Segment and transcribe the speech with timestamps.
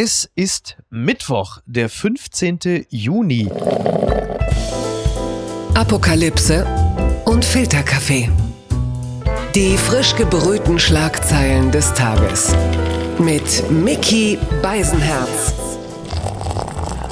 [0.00, 2.86] Es ist Mittwoch, der 15.
[2.88, 3.50] Juni.
[5.74, 6.64] Apokalypse
[7.24, 8.30] und Filterkaffee.
[9.56, 12.54] Die frisch gebrühten Schlagzeilen des Tages.
[13.18, 15.67] Mit Mickey Beisenherz.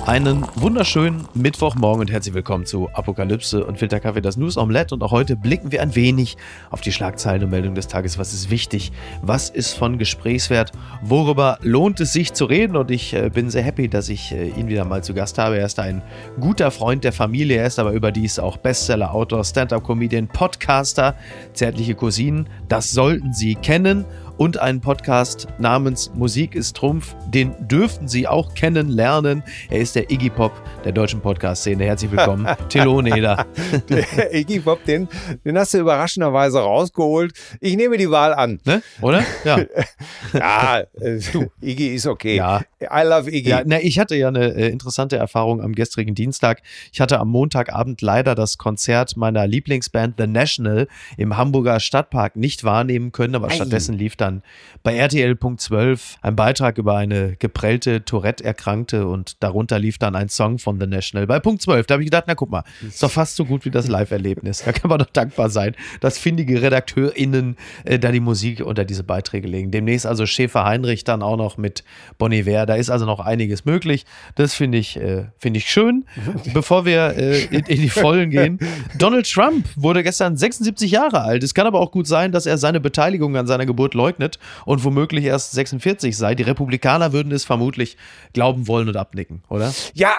[0.06, 4.94] Einen wunderschönen Mittwochmorgen und herzlich willkommen zu Apokalypse und Filterkaffee, das News Omelette.
[4.94, 6.36] Und auch heute blicken wir ein wenig
[6.70, 8.16] auf die Schlagzeilen und Meldungen des Tages.
[8.16, 8.92] Was ist wichtig?
[9.20, 10.70] Was ist von Gesprächswert?
[11.02, 12.76] Worüber lohnt es sich zu reden?
[12.76, 15.58] Und ich äh, bin sehr happy, dass ich äh, ihn wieder mal zu Gast habe.
[15.58, 16.02] Er ist ein
[16.38, 17.56] guter Freund der Familie.
[17.56, 21.16] Er ist aber überdies auch Bestseller, Autor, Stand-up-Comedian, Podcaster,
[21.52, 22.48] zärtliche Cousinen.
[22.68, 24.04] Das sollten Sie kennen
[24.38, 27.14] und einen Podcast namens Musik ist Trumpf.
[27.28, 29.42] Den dürften Sie auch kennenlernen.
[29.70, 30.52] Er ist der Iggy Pop
[30.84, 31.84] der deutschen Podcast-Szene.
[31.84, 33.46] Herzlich willkommen, Thilo Neder.
[33.88, 35.08] Der Iggy Pop, den,
[35.44, 37.32] den hast du überraschenderweise rausgeholt.
[37.60, 38.60] Ich nehme die Wahl an.
[38.64, 38.82] Ne?
[39.00, 39.24] Oder?
[39.44, 39.58] Ja.
[40.32, 41.20] ja, äh,
[41.60, 42.36] Iggy ist okay.
[42.36, 42.62] Ja.
[42.82, 43.48] I love Iggy.
[43.48, 46.62] Ja, na, ich hatte ja eine äh, interessante Erfahrung am gestrigen Dienstag.
[46.92, 52.64] Ich hatte am Montagabend leider das Konzert meiner Lieblingsband The National im Hamburger Stadtpark nicht
[52.64, 53.54] wahrnehmen können, aber Ei.
[53.54, 54.42] stattdessen lief dann
[54.82, 60.78] bei RTL.12 ein Beitrag über eine geprellte Tourette-Erkrankte und darunter lief dann ein Song von
[60.78, 61.26] The National.
[61.26, 63.64] Bei Punkt 12, da habe ich gedacht, na guck mal, ist doch fast so gut
[63.64, 64.62] wie das Live-Erlebnis.
[64.66, 69.04] Da kann man doch dankbar sein, dass findige RedakteurInnen äh, da die Musik unter diese
[69.04, 69.70] Beiträge legen.
[69.70, 71.84] Demnächst also Schäfer Heinrich dann auch noch mit
[72.18, 72.66] Bonnie Iver.
[72.66, 74.04] Da ist also noch einiges möglich.
[74.34, 76.04] Das finde ich, äh, finde ich schön.
[76.52, 78.58] Bevor wir äh, in, in die Vollen gehen.
[78.98, 81.42] Donald Trump wurde gestern 76 Jahre alt.
[81.42, 84.15] Es kann aber auch gut sein, dass er seine Beteiligung an seiner Geburt leugnet
[84.64, 86.34] und womöglich erst 46 sei.
[86.34, 87.96] Die Republikaner würden es vermutlich
[88.32, 89.72] glauben wollen und abnicken, oder?
[89.94, 90.12] Ja,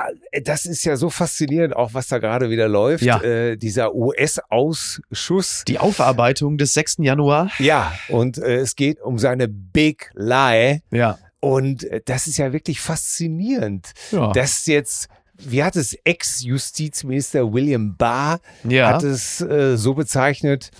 [0.44, 3.04] das ist ja so faszinierend, auch was da gerade wieder läuft.
[3.04, 3.22] Ja.
[3.22, 5.64] Äh, dieser US-Ausschuss.
[5.68, 6.98] Die Aufarbeitung des 6.
[7.00, 7.50] Januar.
[7.60, 10.82] Ja, und äh, es geht um seine Big Lie.
[10.92, 11.18] Ja.
[11.40, 14.32] Und äh, das ist ja wirklich faszinierend, Ja.
[14.32, 18.90] dass jetzt, wie hat es Ex-Justizminister William Barr, Ja.
[18.90, 20.72] hat es äh, so bezeichnet,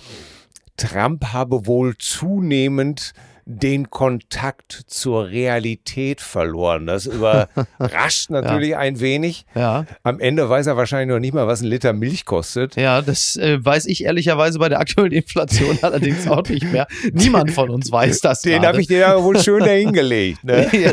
[0.78, 3.12] Trump habe wohl zunehmend
[3.50, 6.86] den Kontakt zur Realität verloren.
[6.86, 9.46] Das überrascht natürlich ein wenig.
[9.54, 9.86] Ja.
[10.02, 12.76] Am Ende weiß er wahrscheinlich noch nicht mal, was ein Liter Milch kostet.
[12.76, 16.86] Ja, das äh, weiß ich ehrlicherweise bei der aktuellen Inflation allerdings auch nicht mehr.
[17.12, 18.42] Niemand von uns weiß das.
[18.42, 20.44] Den habe ich dir ja wohl schön dahingelegt.
[20.44, 20.68] Ne?
[20.72, 20.92] ja,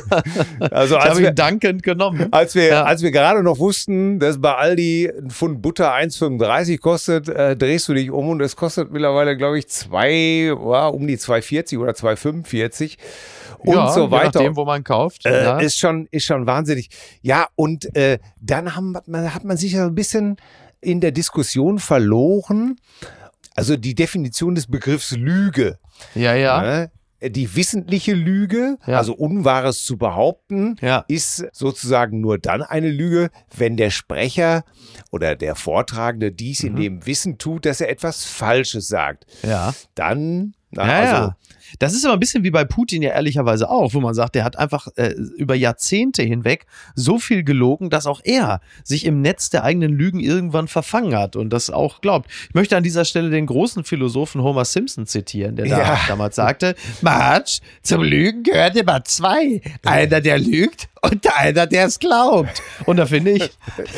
[0.71, 2.27] Also ich als habe wir, dankend genommen.
[2.31, 2.83] als wir, Ja.
[2.85, 7.89] als wir gerade noch wussten, dass bei Aldi ein Pfund Butter 1,35 kostet, äh, drehst
[7.89, 11.93] du dich um und es kostet mittlerweile, glaube ich, zwei, ja, um die 2,40 oder
[12.45, 12.97] 2,45
[13.59, 14.25] und ja, so Je weiter.
[14.39, 15.25] nachdem, wo man kauft.
[15.25, 15.59] Äh, ja.
[15.59, 16.89] ist, schon, ist schon wahnsinnig.
[17.21, 20.37] Ja, und äh, dann haben, hat, man, hat man sich ja ein bisschen
[20.81, 22.77] in der Diskussion verloren.
[23.55, 25.79] Also die Definition des Begriffs Lüge.
[26.13, 26.61] ja, ja.
[26.61, 26.91] Ne?
[27.21, 28.97] Die wissentliche Lüge, Ja.
[28.97, 31.05] also Unwahres zu behaupten, Ja.
[31.07, 34.63] ist sozusagen nur dann eine Lüge, wenn der Sprecher
[35.11, 36.69] oder der Vortragende dies Mhm.
[36.69, 39.25] in dem Wissen tut, dass er etwas Falsches sagt.
[39.41, 39.73] ja.
[39.95, 41.35] Dann, na, Ja, also, ja.
[41.79, 44.43] Das ist aber ein bisschen wie bei Putin ja ehrlicherweise auch, wo man sagt, der
[44.43, 46.65] hat einfach äh, über Jahrzehnte hinweg
[46.95, 51.35] so viel gelogen, dass auch er sich im Netz der eigenen Lügen irgendwann verfangen hat
[51.35, 52.29] und das auch glaubt.
[52.49, 55.99] Ich möchte an dieser Stelle den großen Philosophen Homer Simpson zitieren, der da Ja.
[56.07, 59.61] damals sagte, Marge, zum Lügen gehört immer zwei.
[59.83, 62.61] Einer, der lügt und einer, der es glaubt.
[62.85, 63.43] Und da finde ich,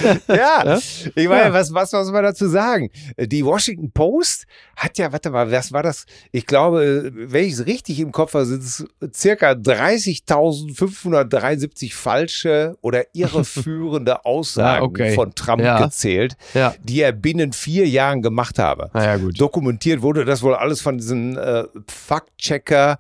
[0.28, 0.80] Ja,
[1.16, 2.90] ich meine, was, was soll man dazu sagen?
[3.18, 4.46] Die Washington Post
[4.76, 6.06] hat ja, warte mal, was war das?
[6.32, 13.04] Ich glaube, wenn ich es richtig im Kopf habe, sind es circa 30.573 falsche oder
[13.14, 15.14] irreführende Aussagen Ja, okay.
[15.16, 15.84] von Trump Ja.
[15.84, 16.74] gezählt, Ja.
[16.84, 18.90] die er binnen vier Jahren gemacht habe.
[18.94, 19.40] naja gut.
[19.40, 23.00] Dokumentiert wurde das wohl alles von diesem äh, Fact-Checker,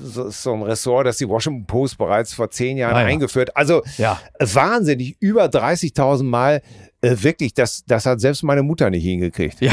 [0.00, 3.06] so, so ein Ressort, das die Washington Post bereits vor zehn Jahren Ah, ja.
[3.06, 3.56] eingeführt.
[3.56, 4.20] Also Ja.
[4.38, 6.62] wahnsinnig, über 30.000 Mal.
[7.00, 9.60] Äh, wirklich, das, das hat selbst meine Mutter nicht hingekriegt.
[9.60, 9.72] Ja.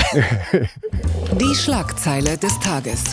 [1.40, 3.04] Die Schlagzeile des Tages.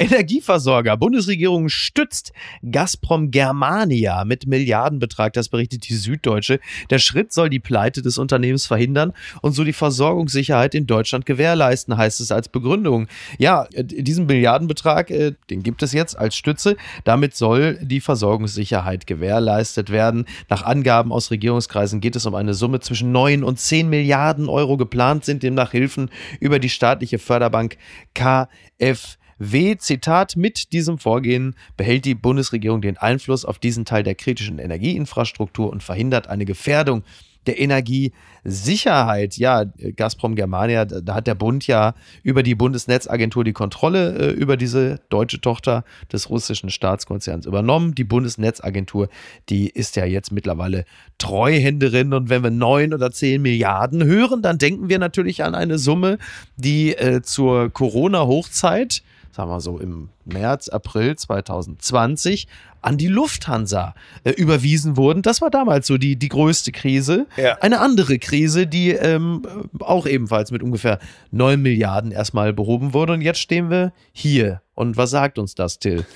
[0.00, 0.96] Energieversorger.
[0.96, 2.32] Bundesregierung stützt
[2.68, 5.34] Gazprom Germania mit Milliardenbetrag.
[5.34, 6.58] Das berichtet die Süddeutsche.
[6.88, 9.12] Der Schritt soll die Pleite des Unternehmens verhindern
[9.42, 13.08] und so die Versorgungssicherheit in Deutschland gewährleisten, heißt es als Begründung.
[13.38, 16.76] Ja, diesen Milliardenbetrag, äh, den gibt es jetzt als Stütze.
[17.04, 20.24] Damit soll die Versorgungssicherheit gewährleistet werden.
[20.48, 24.78] Nach Angaben aus Regierungskreisen geht es um eine Summe zwischen 9 und 10 Milliarden Euro.
[24.78, 26.10] Geplant sind demnach Hilfen
[26.40, 27.76] über die staatliche Förderbank
[28.14, 29.19] KfW.
[29.42, 29.74] W.
[29.78, 35.70] Zitat, mit diesem Vorgehen behält die Bundesregierung den Einfluss auf diesen Teil der kritischen Energieinfrastruktur
[35.70, 37.04] und verhindert eine Gefährdung
[37.46, 39.38] der Energiesicherheit.
[39.38, 39.64] Ja,
[39.96, 45.00] Gazprom Germania, da hat der Bund ja über die Bundesnetzagentur die Kontrolle äh, über diese
[45.08, 47.94] deutsche Tochter des russischen Staatskonzerns übernommen.
[47.94, 49.08] Die Bundesnetzagentur,
[49.48, 50.84] die ist ja jetzt mittlerweile
[51.16, 55.78] Treuhänderin und wenn wir neun oder zehn Milliarden hören, dann denken wir natürlich an eine
[55.78, 56.18] Summe,
[56.56, 59.02] die äh, zur Corona-Hochzeit
[59.32, 62.48] sagen wir so im März, April 2020
[62.82, 63.94] an die Lufthansa
[64.24, 65.22] äh, überwiesen wurden.
[65.22, 67.26] Das war damals so die, die größte Krise.
[67.36, 67.58] Ja.
[67.60, 69.42] Eine andere Krise, die ähm,
[69.80, 70.98] auch ebenfalls mit ungefähr
[71.30, 73.12] 9 Milliarden erstmal behoben wurde.
[73.12, 74.62] Und jetzt stehen wir hier.
[74.74, 76.06] Und was sagt uns das, Till?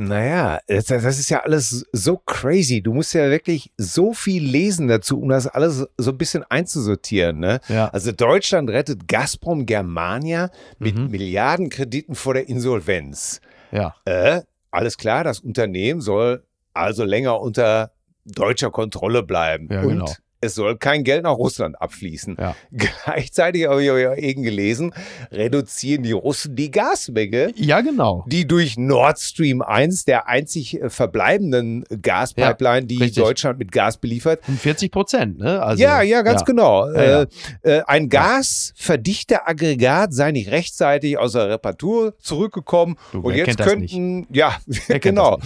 [0.00, 2.80] Naja, das, das ist ja alles so crazy.
[2.80, 7.40] Du musst ja wirklich so viel lesen dazu, um das alles so ein bisschen einzusortieren.
[7.40, 7.58] Ne?
[7.68, 7.88] Ja.
[7.88, 13.40] Also Deutschland rettet Gazprom Germania mit Milliardenkrediten vor der Insolvenz.
[13.72, 13.96] Ja.
[14.04, 17.90] Äh, alles klar, das Unternehmen soll also länger unter
[18.24, 19.66] deutscher Kontrolle bleiben.
[19.68, 20.12] Ja, Und genau.
[20.40, 22.36] Es soll kein Geld nach Russland abfließen.
[22.38, 22.54] Ja.
[23.04, 24.94] Gleichzeitig habe ich ja eben gelesen,
[25.32, 28.24] reduzieren die Russen die Gasmenge Ja, genau.
[28.28, 33.22] die durch Nord Stream 1, der einzig äh, verbleibenden Gaspipeline, die richtig.
[33.22, 34.40] Deutschland mit Gas beliefert.
[34.46, 35.60] Um 40 Prozent, ne?
[35.62, 36.88] Also, ja, ja, ganz genau.
[36.92, 37.22] Ja, ja.
[37.62, 44.26] Äh, äh, ein Gasverdichteraggregat sei nicht rechtzeitig aus der Reparatur zurückgekommen Du, und jetzt könnten,
[44.30, 44.56] ja,
[45.00, 45.38] genau.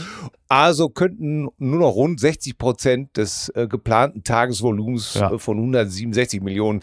[0.55, 5.33] Also könnten nur noch rund 60 Prozent des äh, geplanten Tagesvolumens Ja.
[5.33, 6.81] äh, von 167 Millionen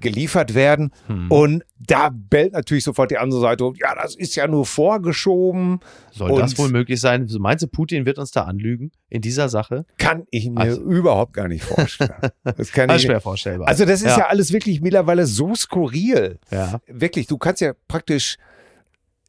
[0.00, 0.90] geliefert werden.
[1.06, 1.30] Hm.
[1.30, 5.78] Und da bellt natürlich sofort die andere Seite, ja, das ist ja nur vorgeschoben.
[6.10, 7.28] Soll und das wohl möglich sein?
[7.38, 9.84] Meinst du, Putin wird uns da anlügen in dieser Sache?
[9.98, 12.10] Kann ich mir Also- überhaupt gar nicht vorstellen.
[12.56, 13.68] Das kann Das schwer vorstellbar.
[13.68, 14.18] also das ist ja.
[14.18, 14.26] Ja.
[14.26, 16.38] alles wirklich mittlerweile so skurril.
[16.50, 16.80] ja.
[16.88, 18.36] Wirklich, du kannst ja praktisch,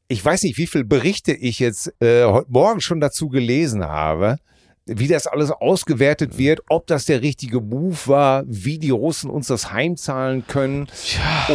[0.08, 4.38] ich weiß nicht, wie viele Berichte ich jetzt äh, heute Morgen schon dazu gelesen habe,
[4.86, 9.48] wie das alles ausgewertet wird, ob das der richtige Move war, wie die Russen uns
[9.48, 10.88] das heimzahlen können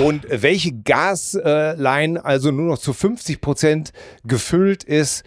[0.05, 3.93] und welche Gasline also nur noch zu 50 Prozent
[4.25, 5.25] gefüllt ist.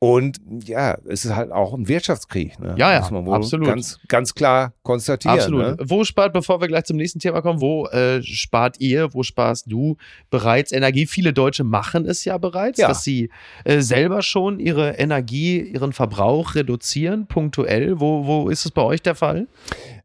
[0.00, 2.58] Und ja, es ist halt auch ein Wirtschaftskrieg.
[2.58, 2.74] Ne?
[2.76, 3.68] Ja, ja, Muss man wohl absolut.
[3.68, 5.38] Ganz, ganz klar konstatieren.
[5.38, 5.62] Absolut.
[5.62, 5.76] Ne?
[5.84, 9.70] Wo spart, bevor wir gleich zum nächsten Thema kommen, wo äh, spart ihr, wo sparst
[9.70, 9.96] du
[10.28, 11.06] bereits Energie?
[11.06, 12.88] Viele Deutsche machen es ja bereits, Ja.
[12.88, 13.30] dass sie
[13.64, 18.00] äh, selber schon ihre Energie, ihren Verbrauch reduzieren, punktuell.
[18.00, 19.46] Wo, wo ist es bei euch der Fall?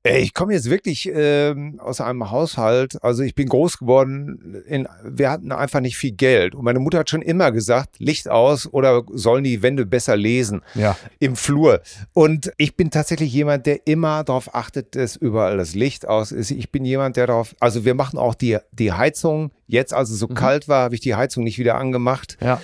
[0.03, 5.29] Ich komme jetzt wirklich ähm, aus einem Haushalt, also ich bin groß geworden, in, wir
[5.29, 6.55] hatten einfach nicht viel Geld.
[6.55, 10.61] Und meine Mutter hat schon immer gesagt, Licht aus oder sollen die Wände besser lesen
[10.73, 10.95] Ja.
[11.19, 11.81] im Flur.
[12.13, 16.51] Und ich bin tatsächlich jemand, der immer darauf achtet, dass überall das Licht aus ist.
[16.51, 19.51] Ich bin jemand, der darauf, also wir machen auch die, die Heizung.
[19.67, 22.37] Jetzt, als es so kalt war, habe ich die Heizung nicht wieder angemacht.
[22.41, 22.61] Ja.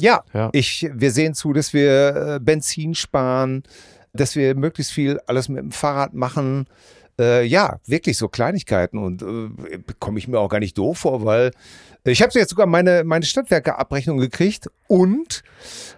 [0.00, 0.48] Ja, Ja.
[0.52, 3.62] Ich, wir sehen zu, dass wir äh, Benzin sparen,
[4.20, 6.66] dass wir möglichst viel alles mit dem Fahrrad machen.
[7.20, 11.24] Äh, ja, wirklich so Kleinigkeiten und äh, komme ich mir auch gar nicht doof vor,
[11.24, 11.50] weil
[12.04, 15.42] ich habe jetzt sogar meine, meine Stadtwerke-Abrechnung gekriegt und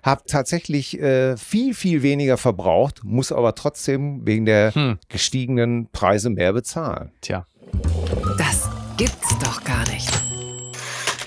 [0.02, 4.98] habe tatsächlich äh, viel, viel weniger verbraucht, muss aber trotzdem wegen der Hm.
[5.08, 7.12] gestiegenen Preise mehr bezahlen.
[7.20, 7.46] Tja.
[8.38, 10.10] Das gibt's doch gar nicht.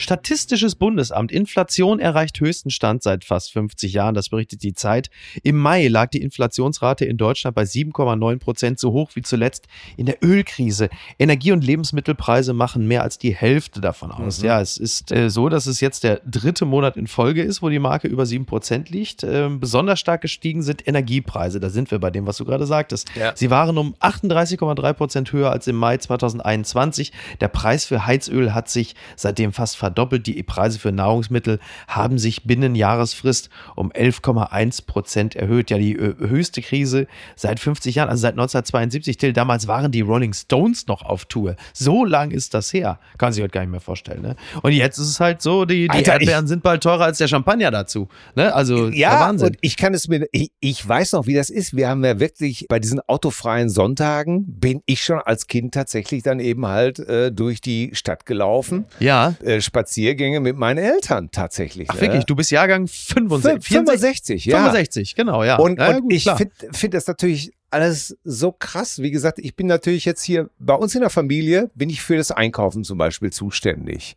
[0.04, 1.32] Statistisches Bundesamt.
[1.32, 4.14] Inflation erreicht höchsten Stand seit fast 50 Jahren.
[4.14, 5.10] Das berichtet die Zeit.
[5.44, 10.06] Im Mai lag die Inflationsrate in Deutschland bei 7,9 Prozent, so hoch wie zuletzt in
[10.06, 10.90] der Ölkrise.
[11.18, 14.42] Energie- und Lebensmittelpreise machen mehr als die Hälfte davon aus.
[14.42, 17.70] Ja, es ist äh, so, dass es jetzt der dritte Monat in Folge ist, wo
[17.70, 19.24] die Marke über 7 Prozent liegt.
[19.24, 21.62] Ähm, besonders stark gestiegen sind Energiepreise.
[21.62, 23.08] Da sind wir bei dem, was du gerade sagtest.
[23.16, 23.32] Ja.
[23.36, 27.14] Sie waren um 38,3 Prozent höher als im Mai 2021.
[27.40, 29.93] Der Preis für Heizöl hat sich seitdem fast verdoppelt.
[29.94, 35.70] Die Preise für Nahrungsmittel haben sich binnen Jahresfrist um 11,1 Prozent erhöht.
[35.70, 39.18] Ja, die äh, höchste Krise seit 50 Jahren, also seit 1972.
[39.18, 41.56] Till, damals waren die Rolling Stones noch auf Tour.
[41.74, 43.00] So lang ist das her.
[43.18, 44.22] Kann sich heute gar nicht mehr vorstellen.
[44.22, 44.36] Ne?
[44.62, 47.28] Und jetzt ist es halt so, die, die Alter, Erdbeeren sind bald teurer als der
[47.28, 48.08] Champagner dazu.
[48.36, 48.54] Ne?
[48.54, 49.50] Also der Ja, Wahnsinn.
[49.50, 51.76] und ich kann es mir, ich, ich weiß noch, wie das ist.
[51.76, 56.40] Wir haben ja wirklich bei diesen autofreien Sonntagen bin ich schon als Kind tatsächlich dann
[56.40, 58.86] eben halt äh, durch die Stadt gelaufen.
[59.00, 59.36] ja.
[59.44, 61.90] Äh, Spaziergänge mit meinen Eltern tatsächlich.
[61.90, 63.68] Ach wirklich, du bist Jahrgang 65.
[63.68, 64.58] 65, ja.
[64.58, 65.58] 65, genau, ja.
[65.58, 69.02] Und, ja, und gut, ich finde find das natürlich alles so krass.
[69.02, 72.16] Wie gesagt, ich bin natürlich jetzt hier bei uns in der Familie, bin ich für
[72.16, 74.16] das Einkaufen zum Beispiel zuständig.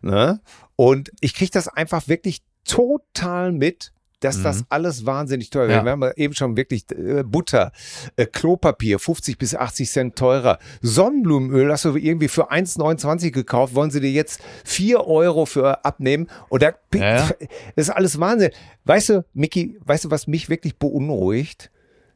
[0.00, 0.40] Ne?
[0.76, 3.92] Und ich kriege das einfach wirklich total mit,
[4.24, 5.82] dass das alles wahnsinnig teuer wird.
[5.82, 5.86] Mhm.
[5.86, 5.98] Ja.
[5.98, 7.72] Wir haben eben schon wirklich äh, Butter,
[8.16, 10.58] äh, Klopapier, 50 bis 80 Cent teurer.
[10.80, 16.28] Sonnenblumenöl hast du irgendwie für 1,29 gekauft, wollen sie dir jetzt 4 Euro für abnehmen.
[16.48, 17.28] Und da, Ja,
[17.76, 18.50] ist alles Wahnsinn.
[18.84, 21.70] Weißt du, Micky, weißt du, was mich wirklich beunruhigt?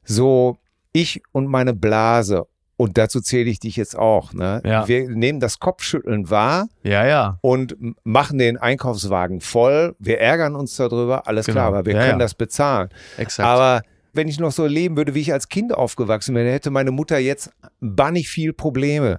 [0.05, 0.57] So,
[0.93, 2.47] ich und meine Blase
[2.79, 4.33] Und dazu zähle ich dich jetzt auch.
[4.33, 4.63] Ne?
[4.65, 4.87] Ja.
[4.89, 7.39] Wir nehmen das Kopfschütteln wahr Ja, ja.
[7.43, 9.95] und machen den Einkaufswagen voll.
[9.99, 11.55] Wir ärgern uns darüber, alles Genau.
[11.57, 12.25] klar, aber wir Ja, können ja.
[12.25, 12.89] das bezahlen.
[13.17, 13.47] Exakt.
[13.49, 13.83] Aber
[14.15, 17.19] wenn ich noch so leben würde, wie ich als Kind aufgewachsen bin, hätte meine Mutter
[17.19, 19.19] jetzt bannig viel Probleme.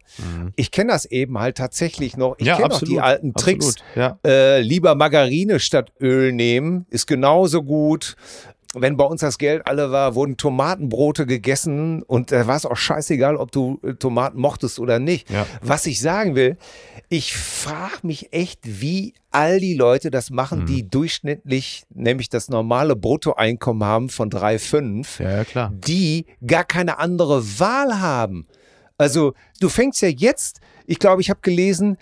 [0.56, 2.36] Ich kenne das eben halt tatsächlich noch.
[2.38, 2.48] Ich Mhm.
[2.48, 3.76] ja, kenne auch die alten Tricks.
[3.76, 3.96] Absolut.
[3.96, 4.20] Ja.
[4.26, 8.16] Äh, lieber Margarine statt Öl nehmen, ist genauso gut.
[8.76, 12.78] Wenn bei uns das Geld alle war, wurden Tomatenbrote gegessen und da war es auch
[12.78, 15.30] scheißegal, ob du äh, Tomaten mochtest oder nicht.
[15.32, 15.48] Ja.
[15.62, 16.56] Was ich sagen will,
[17.10, 20.36] ich frage mich echt, wie all die Leute das Mhm.
[20.36, 25.74] machen, die durchschnittlich, nämlich das normale Bruttoeinkommen haben von 3,5, ja, ja, klar.
[25.74, 28.46] die gar keine andere Wahl haben.
[29.00, 31.98] Also du fängst ja jetzt, ich glaube, ich habe gelesen, äh,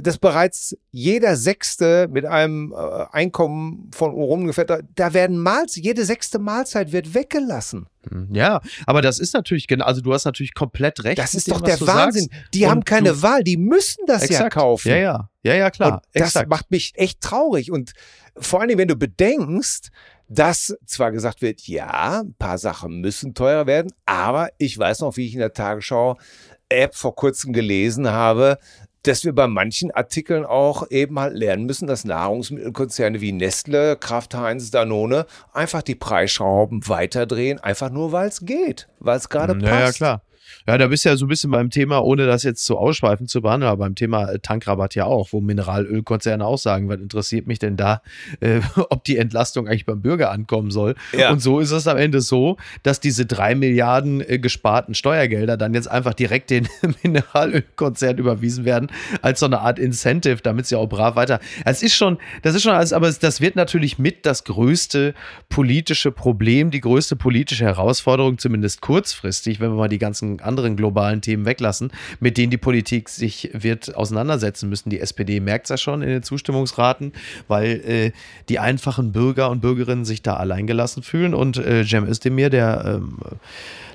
[0.00, 6.04] dass bereits jeder Sechste mit einem äh, Einkommen von ungefähr, da, da werden Mahls, jede
[6.04, 7.86] sechste Mahlzeit wird weggelassen.
[8.30, 11.18] Ja, aber das ist natürlich, genau, also du hast natürlich komplett recht.
[11.18, 12.28] Das ist dem, doch der Wahnsinn.
[12.30, 12.54] sagst.
[12.54, 14.54] Die Und haben keine Wahl, die müssen das ja Exakt.
[14.54, 14.88] kaufen.
[14.88, 15.30] Ja, ja.
[15.42, 15.94] Ja, ja, klar.
[15.94, 16.48] Und das Exakt.
[16.48, 17.70] macht mich echt traurig.
[17.70, 17.92] Und
[18.36, 19.90] vor allem, wenn du bedenkst,
[20.28, 25.16] dass zwar gesagt wird, ja, ein paar Sachen müssen teurer werden, aber ich weiß noch,
[25.16, 28.58] wie ich in der Tagesschau-App vor kurzem gelesen habe,
[29.06, 34.34] dass wir bei manchen Artikeln auch eben halt lernen müssen, dass Nahrungsmittelkonzerne wie Nestle, Kraft
[34.34, 39.64] Heinz, Danone einfach die Preisschrauben weiterdrehen, einfach nur weil es geht, weil es gerade passt.
[39.64, 40.22] Ja, ja, klar.
[40.66, 43.28] Ja, da bist du ja so ein bisschen beim Thema, ohne das jetzt zu ausschweifend
[43.28, 47.46] zu behandeln, aber beim Thema äh, Tankrabatt ja auch, wo Mineralölkonzerne auch sagen, was interessiert
[47.46, 48.02] mich denn da,
[48.40, 50.94] äh, ob die Entlastung eigentlich beim Bürger ankommen soll.
[51.16, 51.30] Ja.
[51.30, 55.74] Und so ist es am Ende so, dass diese drei Milliarden äh, gesparten Steuergelder dann
[55.74, 56.68] jetzt einfach direkt den
[57.02, 58.90] Mineralölkonzern überwiesen werden,
[59.22, 61.40] als so eine Art Incentive, damit sie auch brav weiter.
[61.64, 65.14] Es ist schon, das ist schon alles, aber das wird natürlich mit das größte
[65.48, 71.20] politische Problem, die größte politische Herausforderung, zumindest kurzfristig, wenn wir mal die ganzen anderen globalen
[71.20, 74.90] Themen weglassen, mit denen die Politik sich wird auseinandersetzen müssen.
[74.90, 77.12] Die SPD merkt es ja schon in den Zustimmungsraten,
[77.48, 78.12] weil äh,
[78.48, 81.34] die einfachen Bürger und Bürgerinnen sich da alleingelassen fühlen.
[81.34, 83.18] Und äh, Cem Özdemir, der ähm,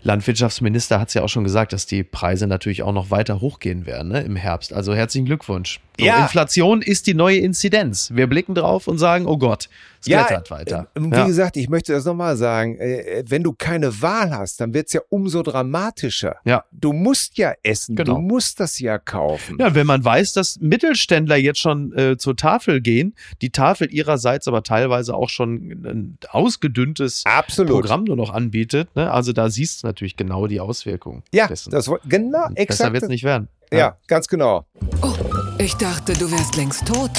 [0.04, 3.86] Landwirtschaftsminister, hat es ja auch schon gesagt, dass die Preise natürlich auch noch weiter hochgehen
[3.86, 4.74] werden ne, im Herbst.
[4.74, 5.80] Also herzlichen Glückwunsch.
[6.00, 6.22] So, Ja.
[6.24, 8.12] Inflation ist die neue Inzidenz.
[8.14, 9.68] Wir blicken drauf und sagen, oh Gott,
[10.00, 10.88] es klettert weiter.
[10.96, 11.26] äh, Wie Ja.
[11.26, 12.78] gesagt, ich möchte das nochmal sagen.
[12.80, 16.38] äh, Wenn du keine Wahl hast, dann wird es ja umso dramatischer.
[16.46, 16.64] Ja.
[16.72, 18.16] Du musst ja essen, Genau.
[18.16, 19.58] du musst das ja kaufen.
[19.60, 24.48] Ja, wenn man weiß, dass Mittelständler jetzt schon äh, zur Tafel gehen, die Tafel ihrerseits
[24.48, 27.72] aber teilweise auch schon ein ausgedünntes Absolut.
[27.74, 29.12] Programm nur noch anbietet, ne?
[29.12, 31.24] also da siehst du natürlich genau die Auswirkungen.
[31.34, 31.72] Ja, dessen.
[31.72, 32.94] das genau, Besser exakt.
[32.94, 33.48] wird es nicht werden.
[33.72, 34.66] Ja, ganz genau.
[35.02, 35.14] Oh,
[35.60, 37.12] ich dachte, du wärst längst tot.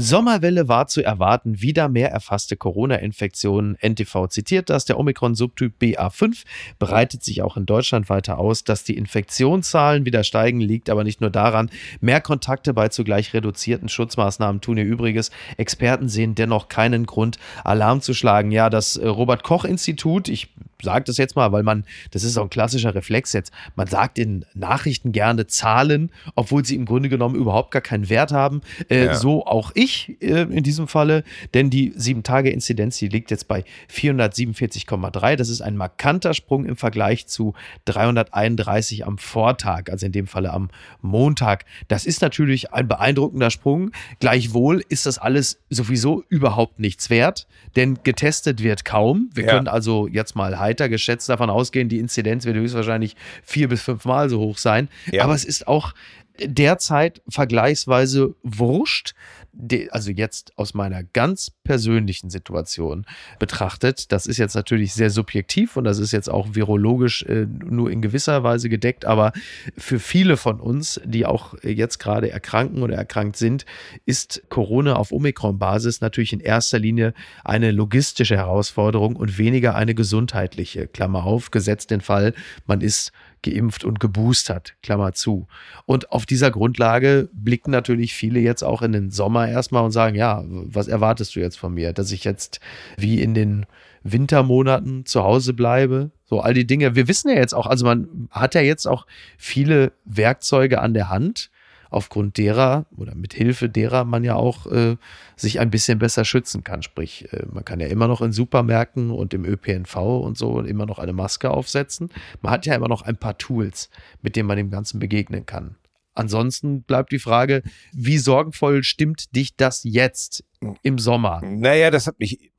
[0.00, 3.76] Sommerwelle war zu erwarten, wieder mehr erfasste Corona-Infektionen.
[3.82, 4.84] NTV zitiert das.
[4.84, 6.44] Der Omikron-Subtyp BA5
[6.78, 8.62] breitet sich auch in Deutschland weiter aus.
[8.62, 11.68] Dass die Infektionszahlen wieder steigen, liegt aber nicht nur daran.
[12.00, 15.32] Mehr Kontakte bei zugleich reduzierten Schutzmaßnahmen tun ihr Übriges.
[15.56, 18.52] Experten sehen dennoch keinen Grund, Alarm zu schlagen.
[18.52, 22.50] Ja, das äh, Robert-Koch-Institut, ich sage das jetzt mal, weil man, das ist auch ein
[22.50, 27.70] klassischer Reflex jetzt, man sagt in Nachrichten gerne Zahlen, obwohl sie im Grunde genommen überhaupt
[27.70, 28.60] gar keinen Wert haben.
[28.88, 29.14] Äh, Ja.
[29.14, 35.36] So auch ich äh, in diesem Falle, denn die 7-Tage-Inzidenz, die liegt jetzt bei 447,3.
[35.36, 37.54] Das ist ein markanter Sprung im Vergleich zu
[37.86, 40.70] 331 am Vortag, also in dem Falle am
[41.00, 41.64] Montag.
[41.88, 43.90] Das ist natürlich ein beeindruckender Sprung.
[44.20, 49.30] Gleichwohl ist das alles sowieso überhaupt nichts wert, denn getestet wird kaum.
[49.34, 49.54] Wir Ja.
[49.54, 54.28] können also jetzt mal heiter geschätzt davon ausgehen, die Inzidenz wird höchstwahrscheinlich vier bis fünfmal
[54.28, 54.88] so hoch sein.
[55.10, 55.24] Ja.
[55.24, 55.94] Aber es ist auch
[56.40, 59.14] derzeit vergleichsweise wurscht,
[59.52, 63.06] de- also jetzt aus meiner ganz persönlichen Situation
[63.38, 67.90] betrachtet, das ist jetzt natürlich sehr subjektiv und das ist jetzt auch virologisch äh, nur
[67.90, 69.32] in gewisser Weise gedeckt, aber
[69.76, 73.64] für viele von uns, die auch jetzt gerade erkranken oder erkrankt sind,
[74.06, 77.14] ist Corona auf Omikron-Basis natürlich in erster Linie
[77.44, 80.86] eine logistische Herausforderung und weniger eine gesundheitliche.
[80.86, 82.34] Klammer auf, gesetzt den Fall,
[82.66, 85.46] man ist geimpft und geboostert, Klammer zu.
[85.86, 90.16] Und auf dieser Grundlage blicken natürlich viele jetzt auch in den Sommer erstmal und sagen,
[90.16, 91.92] ja, was erwartest du jetzt von mir?
[91.92, 92.60] Dass ich jetzt
[92.96, 93.66] wie in den
[94.02, 96.10] Wintermonaten zu Hause bleibe?
[96.24, 96.94] So all die Dinge.
[96.94, 101.08] Wir wissen ja jetzt auch, also man hat ja jetzt auch viele Werkzeuge an der
[101.08, 101.50] Hand,
[101.90, 104.96] aufgrund derer oder mit Hilfe derer man ja auch äh,
[105.36, 106.82] sich ein bisschen besser schützen kann.
[106.82, 110.86] Sprich, äh, man kann ja immer noch in Supermärkten und im ÖPNV und so immer
[110.86, 112.10] noch eine Maske aufsetzen.
[112.42, 113.90] Man hat ja immer noch ein paar Tools,
[114.22, 115.76] mit denen man dem Ganzen begegnen kann.
[116.14, 120.42] Ansonsten bleibt die Frage, wie sorgenvoll stimmt dich das jetzt
[120.82, 121.40] im Sommer?
[121.44, 122.50] Naja, das hat mich.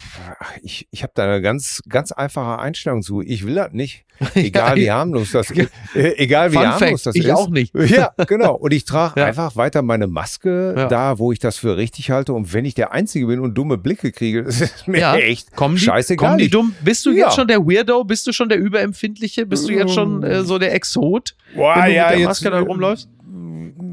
[0.62, 3.22] Ich, ich habe da eine ganz, ganz einfache Einstellung zu.
[3.22, 4.06] Ich will das nicht.
[4.36, 5.72] Egal wie harmlos das ist.
[5.96, 7.32] Äh, egal wie Fun harmlos Fact, das ich ist.
[7.32, 7.74] auch nicht.
[7.74, 8.54] Ja, genau.
[8.56, 9.26] Und ich trage Ja.
[9.28, 10.88] einfach weiter meine Maske Ja.
[10.90, 12.34] da, wo ich das für richtig halte.
[12.34, 15.56] Und wenn ich der Einzige bin und dumme Blicke kriege, das ist mir Ja, echt
[15.56, 16.28] kommen die, scheißegal.
[16.32, 16.74] Kommen die Ich- dumm?
[16.84, 17.28] Bist du Ja.
[17.28, 18.04] jetzt schon der Weirdo?
[18.04, 19.46] Bist du schon der Überempfindliche?
[19.46, 22.28] Bist du jetzt schon äh, so der Exot, Boah, wenn du ja, mit der jetzt,
[22.28, 23.08] Maske da rumläufst?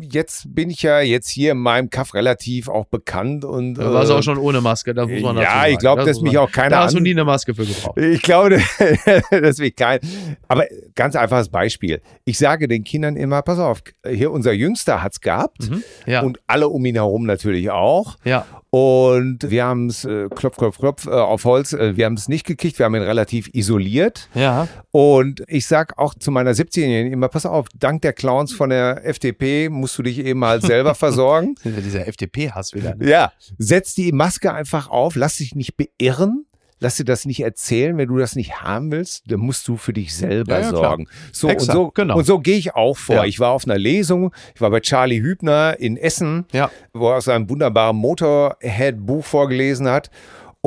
[0.00, 4.10] Jetzt bin ich ja jetzt hier in meinem Kaff relativ auch bekannt und Du warst
[4.10, 6.44] äh, auch schon ohne Maske, das muss man ja, ich glaub, Das dass mich man-
[6.44, 7.98] auch keiner Da hast du nie eine Maske für gebraucht.
[7.98, 8.58] Ich glaube,
[9.30, 10.00] das will kein.
[10.48, 10.64] Aber
[10.94, 12.00] ganz einfaches Beispiel.
[12.24, 15.82] Ich sage den Kindern immer, pass auf, hier unser Jüngster hat's gehabt Mhm.
[16.06, 18.16] Ja, und alle um ihn herum natürlich auch.
[18.24, 18.46] ja.
[18.70, 22.28] Und wir haben es, äh, klopf, klopf, klopf, äh, auf Holz, äh, wir haben es
[22.28, 24.28] nicht gekriegt, wir haben ihn relativ isoliert.
[24.34, 28.68] Ja, Und ich sag auch zu meiner 17-Jährigen immer, pass auf, dank der Clowns von
[28.68, 29.25] der FDP
[29.70, 31.54] musst du dich eben halt selber versorgen.
[31.64, 32.94] dieser FDP-Hass wieder.
[32.94, 33.08] Ne?
[33.08, 36.46] Ja, setz die Maske einfach auf, lass dich nicht beirren.
[36.78, 39.94] Lass dir das nicht erzählen, wenn du das nicht haben willst, dann musst du für
[39.94, 41.08] dich selber Ja, ja, sorgen.
[41.32, 42.18] So Exakt, und so genau.
[42.18, 43.16] und so gehe ich auch vor.
[43.16, 43.24] Ja.
[43.24, 46.44] Ich war auf einer Lesung, ich war bei Charlie Hübner in Essen,
[46.92, 50.10] wo er aus seinem wunderbaren Motorhead-Buch vorgelesen hat.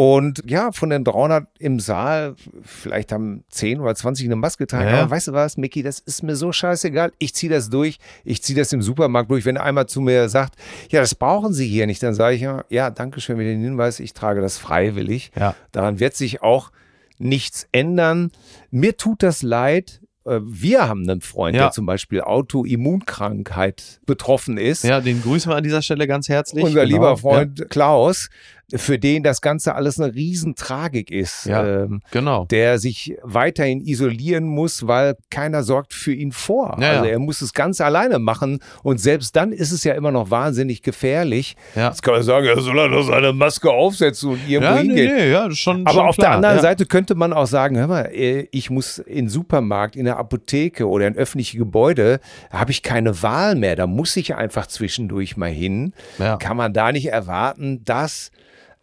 [0.01, 4.87] Und ja, von den 300 im Saal, vielleicht haben 10 oder 20 eine Maske getragen.
[4.87, 5.01] Ja.
[5.01, 7.11] Aber weißt du was, Micky, das ist mir so scheißegal.
[7.19, 7.99] Ich ziehe das durch.
[8.23, 9.43] Ich ziehe das im Supermarkt durch.
[9.43, 10.55] Wenn einer zu mir sagt,
[10.89, 13.59] ja, das brauchen Sie hier nicht, dann sage ich ja, ja, danke schön für den
[13.61, 13.99] Hinweis.
[13.99, 15.31] Ich trage das freiwillig.
[15.37, 15.53] Ja.
[15.73, 16.71] Daran wird sich auch
[17.17, 18.31] nichts ändern.
[18.71, 19.99] Mir tut das leid.
[20.25, 21.63] Äh, Wir haben einen Freund, Ja.
[21.63, 24.83] der zum Beispiel Autoimmunkrankheit betroffen ist.
[24.85, 26.63] ja, den grüßen wir an dieser Stelle ganz herzlich.
[26.63, 26.95] Unser Genau.
[26.95, 28.29] lieber Freund Klaus,
[28.75, 31.45] für den das Ganze alles eine Riesentragik ist.
[31.45, 31.65] Ja.
[31.65, 32.45] Ähm, Ja, genau.
[32.45, 36.77] der sich weiterhin isolieren muss, weil keiner sorgt für ihn vor.
[36.79, 37.11] Ja, also ja.
[37.11, 40.81] er muss es ganz alleine machen und selbst dann ist es ja immer noch wahnsinnig
[40.81, 41.55] gefährlich.
[41.75, 41.89] Ja.
[41.89, 44.87] Jetzt kann man sagen, er soll er doch seine Maske aufsetzen und irgendwo Ja, nee,
[44.87, 45.15] hingehen.
[45.15, 46.27] nee, ja, das ist schon, Aber schon auf klar.
[46.29, 46.61] der anderen ja.
[46.61, 50.87] Seite könnte man auch sagen, hör mal, äh, ich muss in Supermarkt, in der Apotheke
[50.87, 52.19] oder in öffentliche Gebäude,
[52.51, 53.75] da habe ich keine Wahl mehr.
[53.75, 55.93] Da muss ich einfach zwischendurch mal hin.
[56.19, 56.37] Ja.
[56.37, 58.31] Kann man da nicht erwarten, dass.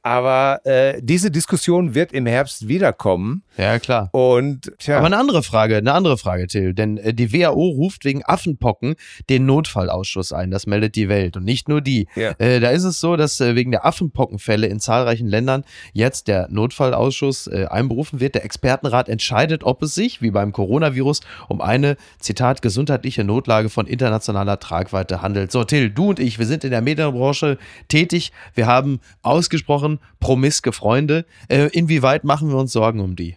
[0.06, 3.42] Aber äh, diese Diskussion wird im Herbst wiederkommen.
[3.56, 4.08] Ja, klar.
[4.12, 6.74] Und tja, Aber eine andere Frage, eine andere Frage, Till.
[6.74, 8.94] Denn äh, die WHO ruft wegen Affenpocken
[9.28, 10.52] den Notfallausschuss ein.
[10.52, 11.36] Das meldet die Welt.
[11.36, 12.06] Und nicht nur die.
[12.14, 12.30] Ja.
[12.38, 16.46] Äh, da ist es so, dass äh, wegen der Affenpockenfälle in zahlreichen Ländern jetzt der
[16.52, 18.36] Notfallausschuss äh, einberufen wird.
[18.36, 23.88] Der Expertenrat entscheidet, ob es sich, wie beim Coronavirus, um eine, Zitat, gesundheitliche Notlage von
[23.88, 25.50] internationaler Tragweite handelt.
[25.50, 28.30] So, Till, du und ich, wir sind in der Medienbranche tätig.
[28.54, 31.26] Wir haben ausgesprochen promiske Freunde.
[31.48, 33.36] Äh, inwieweit machen wir uns Sorgen um die?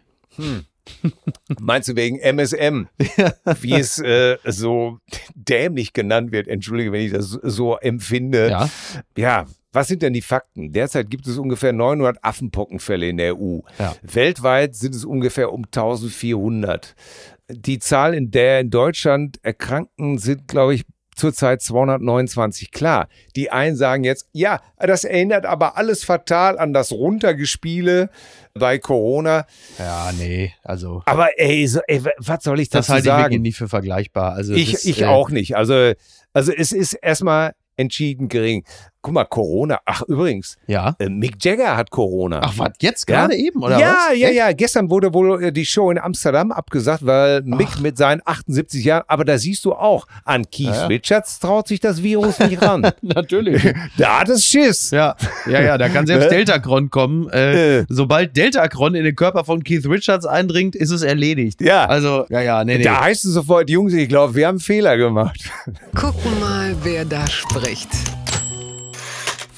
[1.60, 2.88] meinst du wegen MSM,
[3.62, 5.00] wie es äh, so
[5.36, 6.48] dämlich genannt wird?
[6.48, 8.50] Entschuldige, wenn ich das so empfinde.
[8.50, 8.70] Ja.
[9.18, 10.72] Ja, was sind denn die Fakten?
[10.72, 13.60] Derzeit gibt es ungefähr 900 Affenpockenfälle in der EU.
[13.78, 13.96] Ja.
[14.02, 16.96] Weltweit sind es ungefähr um 1400.
[17.50, 20.86] Die Zahl, in der in Deutschland erkranken, sind, glaube ich,
[21.20, 22.72] zurzeit 229.
[22.72, 28.10] Klar, die einen sagen jetzt, ja, das erinnert aber alles fatal an das Runtergespiele
[28.54, 29.46] bei Corona.
[29.78, 33.24] Ja, nee, also Aber ey, so, ey was soll ich das dazu halte ich wirklich
[33.36, 33.42] sagen?
[33.42, 34.34] nicht für vergleichbar.
[34.34, 35.56] Also Ich, das, ich äh, auch nicht.
[35.56, 35.94] Also,
[36.34, 38.66] also es ist erstmal entschieden gering.
[39.02, 39.80] Guck mal, Corona.
[39.86, 40.94] Ach, übrigens, Ja.
[41.00, 42.42] äh, Mick Jagger hat Corona.
[42.44, 43.22] Ach, was, jetzt Ja?
[43.22, 44.18] gerade eben, oder ja, was?
[44.18, 44.36] ja, Echt?
[44.36, 44.52] ja.
[44.52, 47.80] Gestern wurde wohl äh, die Show in Amsterdam abgesagt, weil Mick Ach.
[47.80, 50.86] mit seinen 78 Jahren, aber da siehst du auch, an Keith Ja, ja.
[50.88, 52.92] Richards traut sich das Virus nicht ran.
[53.02, 53.74] Natürlich.
[53.98, 54.92] da hat es Schiss.
[54.92, 56.30] Ja, ja, ja, da kann selbst?
[56.32, 57.30] Deltacron kommen.
[57.30, 57.86] Äh, Äh.
[57.88, 61.62] Sobald Deltacron in den Körper von Keith Richards eindringt, ist es erledigt.
[61.62, 61.86] Ja.
[61.86, 62.84] Also, ja, ja, nee, nee.
[62.84, 65.50] Da heißt es sofort, Jungs, ich glaube, wir haben einen Fehler gemacht.
[65.96, 67.88] Gucken mal, wer da spricht.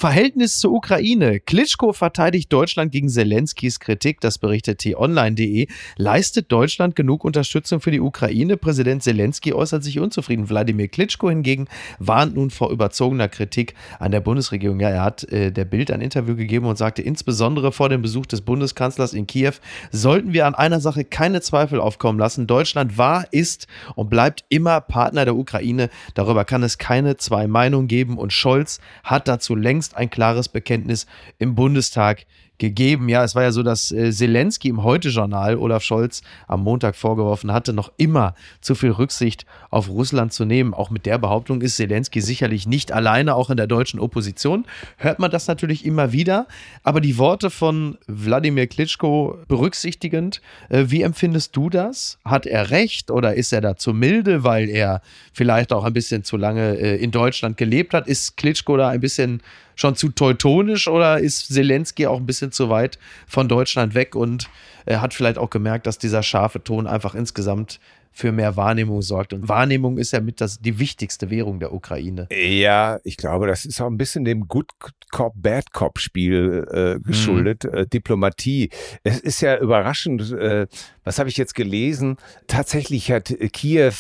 [0.01, 1.39] Verhältnis zur Ukraine.
[1.39, 5.67] Klitschko verteidigt Deutschland gegen Zelenskis Kritik, das berichtet t-online.de.
[5.95, 8.57] Leistet Deutschland genug Unterstützung für die Ukraine?
[8.57, 10.49] Präsident Zelensky äußert sich unzufrieden.
[10.49, 11.67] Wladimir Klitschko hingegen
[11.99, 14.79] warnt nun vor überzogener Kritik an der Bundesregierung.
[14.79, 18.25] Ja, er hat äh, der Bild ein Interview gegeben und sagte, insbesondere vor dem Besuch
[18.25, 19.53] des Bundeskanzlers in Kiew
[19.91, 22.47] sollten wir an einer Sache keine Zweifel aufkommen lassen.
[22.47, 25.91] Deutschland war, ist und bleibt immer Partner der Ukraine.
[26.15, 31.05] Darüber kann es keine zwei Meinungen geben und Scholz hat dazu längst ein klares Bekenntnis
[31.39, 32.25] im Bundestag
[32.61, 33.09] gegeben.
[33.09, 37.51] Ja, es war ja so, dass äh, Zelensky im Heute-Journal Olaf Scholz am Montag vorgeworfen
[37.51, 40.75] hatte, noch immer zu viel Rücksicht auf Russland zu nehmen.
[40.75, 44.65] Auch mit der Behauptung ist Zelensky sicherlich nicht alleine, auch in der deutschen Opposition.
[44.97, 46.47] Hört man das natürlich immer wieder.
[46.83, 52.19] Aber die Worte von Wladimir Klitschko berücksichtigend, äh, wie empfindest du das?
[52.23, 55.01] Hat er recht oder ist er da zu milde, weil er
[55.33, 58.07] vielleicht auch ein bisschen zu lange äh, in Deutschland gelebt hat?
[58.07, 59.41] Ist Klitschko da ein bisschen
[59.75, 64.49] schon zu teutonisch oder ist Zelensky auch ein bisschen zu weit von Deutschland weg und
[64.85, 67.79] er hat vielleicht auch gemerkt, dass dieser scharfe Ton einfach insgesamt
[68.11, 69.33] für mehr Wahrnehmung sorgt.
[69.33, 72.27] Und Wahrnehmung ist ja mit das, die wichtigste Währung der Ukraine.
[72.29, 74.69] Ja, ich glaube, das ist auch ein bisschen dem Good
[75.11, 77.73] Cop, Bad Cop Spiel äh, geschuldet, mhm.
[77.73, 78.69] äh, Diplomatie.
[79.03, 80.67] Es ist ja überraschend, äh,
[81.03, 82.17] was habe ich jetzt gelesen?
[82.47, 83.93] Tatsächlich hat Kiew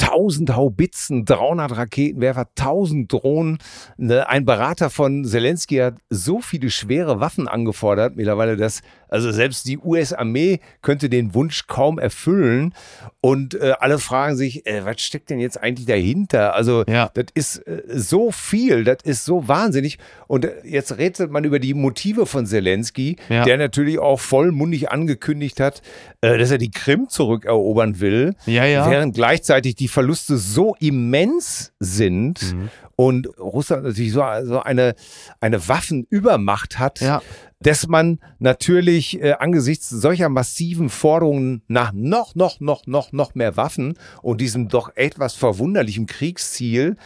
[0.00, 3.58] 1000 Haubitzen, 300 Raketenwerfer, 1000 Drohnen.
[3.96, 9.66] Ne, ein Berater von Zelensky hat so viele schwere Waffen angefordert, mittlerweile, dass also selbst
[9.66, 12.74] die US-Armee könnte den Wunsch kaum erfüllen.
[13.20, 16.54] Und äh, alle fragen sich, äh, was steckt denn jetzt eigentlich dahinter?
[16.54, 17.10] Also ja.
[17.14, 19.98] das ist äh, so viel, das ist so wahnsinnig.
[20.26, 23.44] Und äh, jetzt rätselt man über die Motive von Zelensky, ja.
[23.44, 25.82] der natürlich auch vollmundig angekündigt hat,
[26.20, 32.54] äh, dass er die Krim zurückerobern will, ja, während gleichzeitig die Verluste so immens sind
[32.54, 32.70] mhm.
[33.00, 34.94] Und Russland natürlich so, so eine,
[35.40, 37.22] eine Waffenübermacht hat, ja.
[37.58, 43.56] dass man natürlich äh, angesichts solcher massiven Forderungen nach noch, noch, noch, noch, noch mehr
[43.56, 46.96] Waffen und diesem doch etwas verwunderlichen Kriegsziel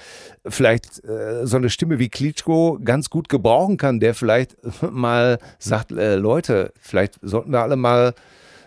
[0.44, 4.56] vielleicht äh, so eine Stimme wie Klitschko ganz gut gebrauchen kann, der vielleicht
[4.90, 8.14] mal sagt, äh, Leute, vielleicht sollten wir alle mal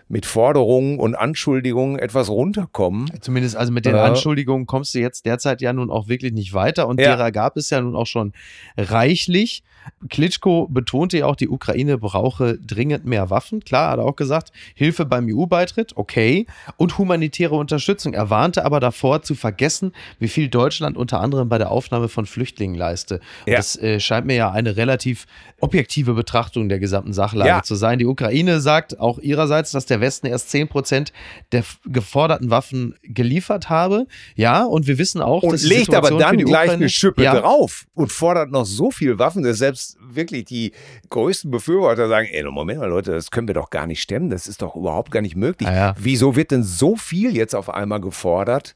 [0.09, 3.11] mit Forderungen und Anschuldigungen etwas runterkommen.
[3.21, 6.53] Zumindest also mit den äh, Anschuldigungen kommst du jetzt derzeit ja nun auch wirklich nicht
[6.53, 7.15] weiter und ja.
[7.15, 8.33] derer gab es ja nun auch schon
[8.77, 9.63] reichlich.
[10.09, 13.61] Klitschko betonte ja auch, die Ukraine brauche dringend mehr Waffen.
[13.61, 16.45] Klar, hat er auch gesagt, Hilfe beim EU-Beitritt, okay.
[16.77, 18.13] Und humanitäre Unterstützung.
[18.13, 22.25] Er warnte aber davor zu vergessen, wie viel Deutschland unter anderem bei der Aufnahme von
[22.25, 23.19] Flüchtlingen leiste.
[23.45, 23.57] Ja.
[23.57, 25.25] Das äh, scheint mir ja eine relativ
[25.59, 27.63] objektive Betrachtung der gesamten Sachlage ja.
[27.63, 27.99] zu sein.
[27.99, 31.13] Die Ukraine sagt auch ihrerseits, dass der Westen erst 10 Prozent
[31.51, 34.07] der geforderten Waffen geliefert habe.
[34.35, 37.39] Ja, und wir wissen auch, und dass legt aber dann gleich eine Schippe ja.
[37.39, 40.71] drauf und fordert noch so viel Waffen, dass selbst selbst wirklich die
[41.09, 44.47] größten Befürworter sagen, ey, Moment mal, Leute, das können wir doch gar nicht stemmen, das
[44.47, 45.69] ist doch überhaupt gar nicht möglich.
[45.69, 45.95] Ah, ja.
[45.97, 48.75] Wieso wird denn so viel jetzt auf einmal gefordert?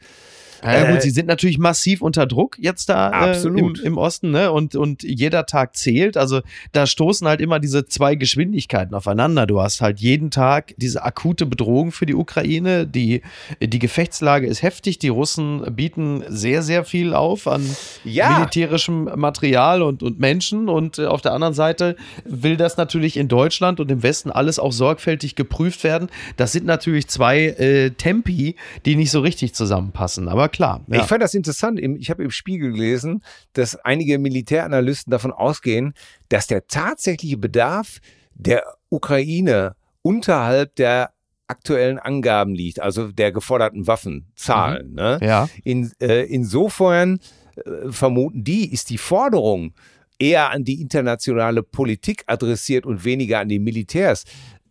[0.63, 4.31] Ja, gut, äh, sie sind natürlich massiv unter Druck jetzt da äh, im, im, Osten,
[4.31, 4.51] ne?
[4.51, 6.17] Und, und jeder Tag zählt.
[6.17, 9.47] Also da stoßen halt immer diese zwei Geschwindigkeiten aufeinander.
[9.47, 12.85] Du hast halt jeden Tag diese akute Bedrohung für die Ukraine.
[12.85, 13.21] Die,
[13.61, 14.99] die Gefechtslage ist heftig.
[14.99, 17.63] Die Russen bieten sehr, sehr viel auf an
[18.03, 18.37] ja.
[18.37, 20.69] militärischem Material und, und Menschen.
[20.69, 24.59] Und äh, auf der anderen Seite will das natürlich in Deutschland und im Westen alles
[24.59, 26.09] auch sorgfältig geprüft werden.
[26.37, 30.27] Das sind natürlich zwei äh, Tempi, die nicht so richtig zusammenpassen.
[30.27, 30.85] Aber klar.
[30.87, 31.01] Ja.
[31.01, 31.79] Ich fand das interessant.
[31.79, 35.93] Ich habe im Spiegel gelesen, dass einige Militäranalysten davon ausgehen,
[36.29, 37.99] dass der tatsächliche Bedarf
[38.33, 41.11] der Ukraine unterhalb der
[41.47, 44.89] aktuellen Angaben liegt, also der geforderten Waffenzahlen.
[44.89, 44.95] Mhm.
[44.95, 45.19] Ne?
[45.21, 45.49] Ja.
[45.63, 47.19] In, äh, insofern
[47.55, 49.73] äh, vermuten die, ist die Forderung
[50.17, 54.23] eher an die internationale Politik adressiert und weniger an die Militärs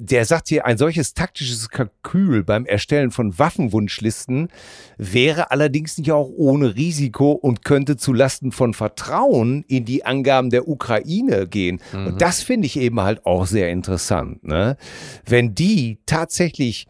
[0.02, 4.48] der sagt hier, ein solches taktisches Kalkül beim Erstellen von Waffenwunschlisten
[4.96, 10.48] wäre allerdings nicht auch ohne Risiko und könnte zu Lasten von Vertrauen in die Angaben
[10.48, 11.80] der Ukraine gehen.
[11.92, 12.06] Mhm.
[12.06, 14.42] Und das finde ich eben halt auch sehr interessant.
[14.42, 14.78] Ne?
[15.26, 16.86] Wenn die tatsächlich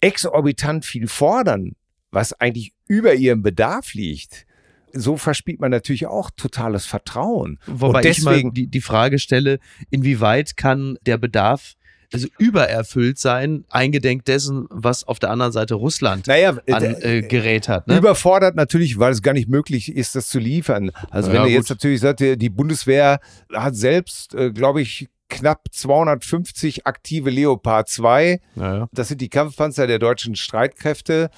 [0.00, 1.76] exorbitant viel fordern,
[2.10, 4.44] was eigentlich über ihrem Bedarf liegt,
[4.92, 7.60] so verspielt man natürlich auch totales Vertrauen.
[7.66, 11.74] Wobei deswegen, ich mal die, die Frage stelle, inwieweit kann der Bedarf
[12.12, 17.68] also übererfüllt sein, eingedenk dessen, was auf der anderen Seite Russland naja, an äh, Gerät
[17.68, 17.86] hat.
[17.86, 17.98] Ne?
[17.98, 20.90] Überfordert natürlich, weil es gar nicht möglich ist, das zu liefern.
[21.10, 23.20] Also ja, wenn du jetzt natürlich sagst, die Bundeswehr
[23.52, 28.40] hat selbst, äh, glaube ich, knapp 250 aktive Leopard 2.
[28.56, 31.30] Ja, das sind die Kampfpanzer der deutschen Streitkräfte.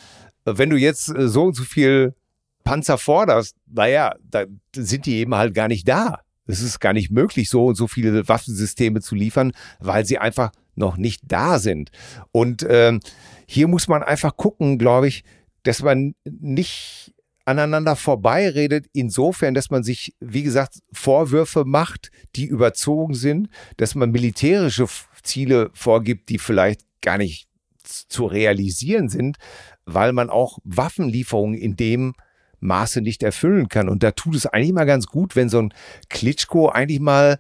[0.44, 2.14] Wenn du jetzt äh, so und so viel
[2.62, 6.20] Panzer forderst, naja, da sind die eben halt gar nicht da.
[6.46, 10.50] Es ist gar nicht möglich, so und so viele Waffensysteme zu liefern, weil sie einfach
[10.74, 11.90] noch nicht da sind.
[12.32, 13.00] Und ähm,
[13.46, 15.24] hier muss man einfach gucken, glaube ich,
[15.62, 17.12] dass man nicht
[17.44, 24.10] aneinander vorbeiredet, insofern, dass man sich, wie gesagt, Vorwürfe macht, die überzogen sind, dass man
[24.10, 24.86] militärische
[25.22, 27.48] Ziele vorgibt, die vielleicht gar nicht
[27.82, 29.36] zu realisieren sind,
[29.84, 32.14] weil man auch Waffenlieferungen in dem
[32.60, 33.88] Maße nicht erfüllen kann.
[33.88, 35.74] Und da tut es eigentlich mal ganz gut, wenn so ein
[36.08, 37.38] Klitschko eigentlich mal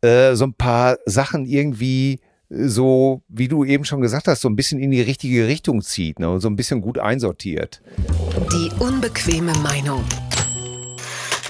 [0.00, 4.56] äh, so ein paar Sachen irgendwie so, wie du eben schon gesagt hast, so ein
[4.56, 7.80] bisschen in die richtige Richtung zieht ne, und so ein bisschen gut einsortiert.
[8.52, 10.04] Die unbequeme Meinung.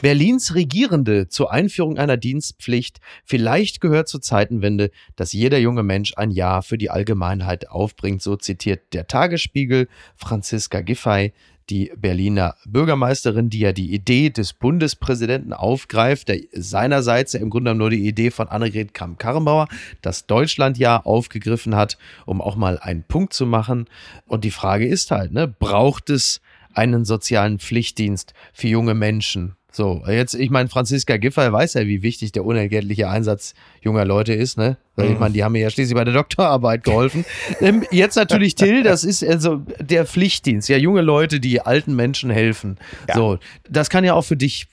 [0.02, 3.00] Berlins Regierende zur Einführung einer Dienstpflicht.
[3.24, 8.22] Vielleicht gehört zur Zeitenwende, dass jeder junge Mensch ein Jahr für die Allgemeinheit aufbringt.
[8.22, 11.32] So zitiert der Tagesspiegel Franziska Giffey,
[11.70, 17.74] die Berliner Bürgermeisterin, die ja die Idee des Bundespräsidenten aufgreift, der seinerseits ja im Grunde
[17.74, 19.68] nur die Idee von Annegret Kramp-Karrenbauer,
[20.02, 23.86] das Deutschlandjahr aufgegriffen hat, um auch mal einen Punkt zu machen.
[24.26, 26.40] Und die Frage ist halt, ne, braucht es
[26.74, 29.56] einen sozialen Pflichtdienst für junge Menschen?
[29.72, 34.32] So, jetzt, ich meine, Franziska Giffey weiß ja, wie wichtig der unentgeltliche Einsatz junger Leute
[34.32, 34.76] ist, ne?
[34.96, 37.24] Ich meine, die haben mir ja schließlich bei der Doktorarbeit geholfen.
[37.60, 42.30] Ähm, jetzt natürlich Till, das ist also der Pflichtdienst, ja, junge Leute, die alten Menschen
[42.30, 42.78] helfen.
[43.08, 43.14] Ja.
[43.14, 44.66] So, das kann ja auch für dich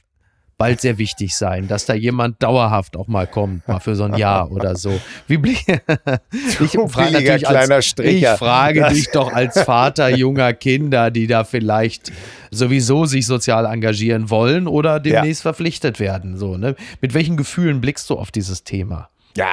[0.58, 4.15] bald sehr wichtig sein, dass da jemand dauerhaft auch mal kommt, mal für so ein
[4.15, 5.00] Jahr oder so.
[5.28, 5.63] Wie blick
[6.60, 11.28] ich frage natürlich kleiner als, ich frage Das- dich doch als Vater junger Kinder, die
[11.28, 12.12] da vielleicht
[12.52, 16.38] sowieso sich sozial engagieren wollen oder demnächst verpflichtet werden.
[16.38, 16.76] So, ne?
[17.02, 19.10] Mit welchen Gefühlen blickst du auf dieses Thema?
[19.36, 19.46] Ja,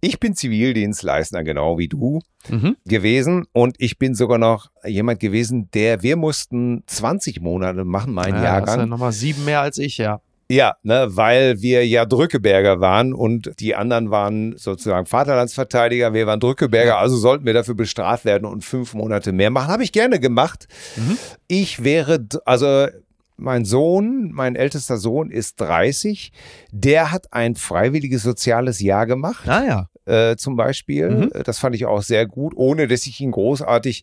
[0.00, 2.76] ich bin Zivildienstleister, genau wie du Mhm.
[2.86, 3.44] gewesen.
[3.52, 8.36] Und ich bin sogar noch jemand gewesen, der, wir mussten 20 Monate machen, mein Ja,
[8.38, 8.88] ja Jahrgang.
[8.88, 10.22] nochmal sieben mehr als ich, ja.
[10.50, 16.40] Ja, ne, weil wir ja Drückeberger waren und die anderen waren sozusagen Vaterlandsverteidiger, wir waren
[16.40, 19.68] Drückeberger, also sollten wir dafür bestraft werden und fünf Monate mehr machen.
[19.70, 20.66] Habe ich gerne gemacht.
[20.96, 21.16] Mhm.
[21.46, 22.88] Ich wäre, also
[23.36, 26.32] mein Sohn, mein ältester Sohn ist 30,
[26.72, 29.88] der hat ein freiwilliges soziales Jahr gemacht Naja.
[30.04, 31.10] äh, zum Beispiel.
[31.10, 31.30] Mhm.
[31.44, 34.02] Das fand ich auch sehr gut, ohne dass ich ihn großartig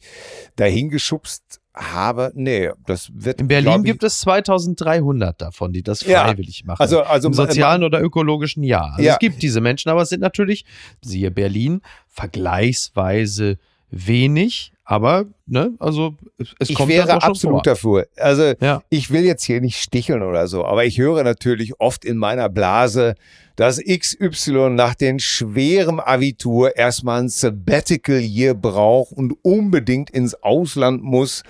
[0.56, 2.32] dahingeschubst habe.
[2.36, 3.40] Nee, das wird.
[3.42, 6.82] In Berlin ich, gibt es 2300 davon, die das Ja, freiwillig machen.
[6.82, 8.94] Also, also Im sozialen oder ökologischen Jahr.
[8.94, 9.14] Also Ja.
[9.14, 10.66] Es gibt diese Menschen, aber es sind natürlich,
[11.02, 13.58] siehe Berlin, vergleichsweise
[13.90, 14.74] wenig.
[14.90, 17.62] Aber, ne, also es, es ich kommt wäre schon absolut vor.
[17.64, 18.08] dafür.
[18.16, 18.82] Also Ja.
[18.90, 22.48] ich will jetzt hier nicht sticheln oder so, aber ich höre natürlich oft in meiner
[22.48, 23.16] Blase,
[23.58, 31.04] dass XY nach dem schweren Abitur erstmal ein Sabbatical Year braucht und unbedingt ins Ausland
[31.04, 31.44] muss,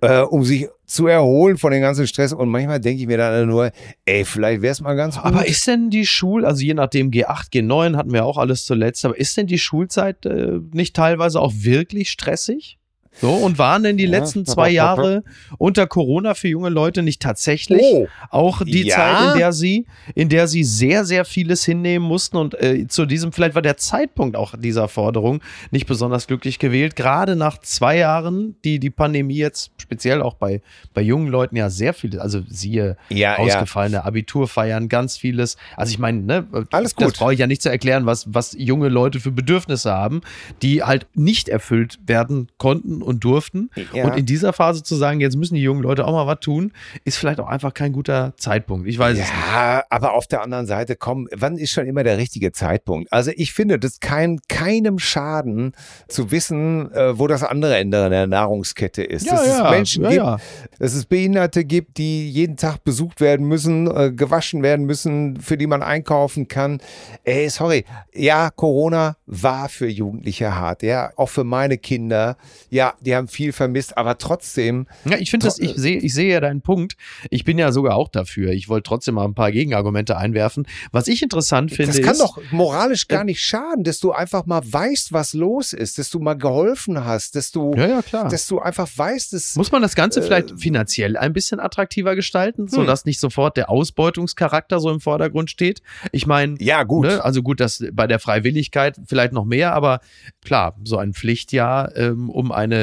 [0.00, 2.32] äh, um sich zu erholen von dem ganzen Stress.
[2.32, 3.70] Und manchmal denke ich mir dann nur,
[4.06, 5.24] ey, vielleicht wäre es mal ganz gut.
[5.24, 9.04] Aber ist denn die Schul, also je nachdem G8, G9 hatten wir auch alles zuletzt,
[9.04, 12.77] aber ist denn die Schulzeit äh, nicht teilweise auch wirklich stressig?
[13.20, 14.10] So, und waren denn die Ja.
[14.10, 15.24] letzten zwei Jahre
[15.58, 18.08] unter Corona für junge Leute nicht tatsächlich Oh.
[18.30, 18.96] auch die Ja.
[18.96, 23.06] Zeit, in der sie, in der sie sehr, sehr vieles hinnehmen mussten und äh, zu
[23.06, 27.96] diesem, vielleicht war der Zeitpunkt auch dieser Forderung nicht besonders glücklich gewählt, gerade nach zwei
[27.98, 30.60] Jahren, die die Pandemie jetzt speziell auch bei,
[30.94, 35.56] bei jungen Leuten ja sehr viele, also siehe Ja, ausgefallene Abiturfeiern, ganz vieles.
[35.76, 37.18] Also ich meine, ne, Alles das gut.
[37.18, 40.20] brauche ich ja nicht zu erklären, was, was junge Leute für Bedürfnisse haben,
[40.62, 43.70] die halt nicht erfüllt werden konnten und durften.
[43.92, 44.04] Ja.
[44.04, 46.72] Und in dieser Phase zu sagen, jetzt müssen die jungen Leute auch mal was tun,
[47.04, 48.86] ist vielleicht auch einfach kein guter Zeitpunkt.
[48.86, 49.32] Ich weiß es nicht.
[49.52, 53.10] Ja, aber auf der anderen Seite, komm, wann ist schon immer der richtige Zeitpunkt?
[53.12, 55.72] Also ich finde, das kann keinem schaden
[56.06, 59.26] zu wissen, äh, wo das andere Ende der Nahrungskette ist.
[59.26, 60.38] Ja, dass ja, es Menschen ja, gibt, ja.
[60.78, 65.56] dass es Behinderte gibt, die jeden Tag besucht werden müssen, äh, gewaschen werden müssen, für
[65.56, 66.80] die man einkaufen kann.
[67.24, 67.84] Ey, sorry.
[68.14, 70.82] Ja, Corona war für Jugendliche hart.
[70.82, 72.36] Ja, auch für meine Kinder.
[72.68, 74.86] Ja, die haben viel vermisst, aber trotzdem.
[75.04, 76.96] Ja, ich finde das, ich sehe, ich sehe ja deinen Punkt.
[77.30, 78.52] Ich bin ja sogar auch dafür.
[78.52, 80.66] Ich wollte trotzdem mal ein paar Gegenargumente einwerfen.
[80.92, 84.46] Was ich interessant finde, das kann ist, doch moralisch gar nicht schaden, dass du einfach
[84.46, 88.28] mal weißt, was los ist, dass du mal geholfen hast, dass du, ja, ja, klar.
[88.28, 92.14] dass du einfach weißt, dass Muss man das Ganze Äh, vielleicht finanziell ein bisschen attraktiver
[92.14, 92.68] gestalten, Hm.
[92.68, 95.82] sodass nicht sofort der Ausbeutungscharakter so im Vordergrund steht?
[96.12, 97.06] Ich meine, ja gut.
[97.06, 97.24] Ne?
[97.24, 100.00] Also gut, das bei der Freiwilligkeit vielleicht noch mehr, aber
[100.44, 102.77] klar, so ein Pflichtjahr ähm, um eine,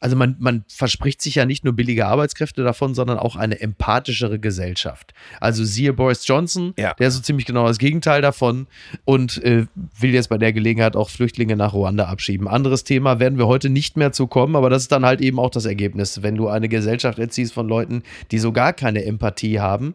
[0.00, 4.38] also man, man verspricht sich ja nicht nur billige Arbeitskräfte davon, sondern auch eine empathischere
[4.38, 5.14] Gesellschaft.
[5.40, 6.92] Also siehe Boris Johnson, Ja.
[6.92, 8.66] der ist so ziemlich genau das Gegenteil davon
[9.06, 9.64] und äh,
[9.98, 12.48] will jetzt bei der Gelegenheit auch Flüchtlinge nach Ruanda abschieben.
[12.48, 15.38] Anderes Thema werden wir heute nicht mehr zu kommen, aber das ist dann halt eben
[15.38, 19.58] auch das Ergebnis, wenn du eine Gesellschaft erziehst von Leuten, die so gar keine Empathie
[19.60, 19.94] haben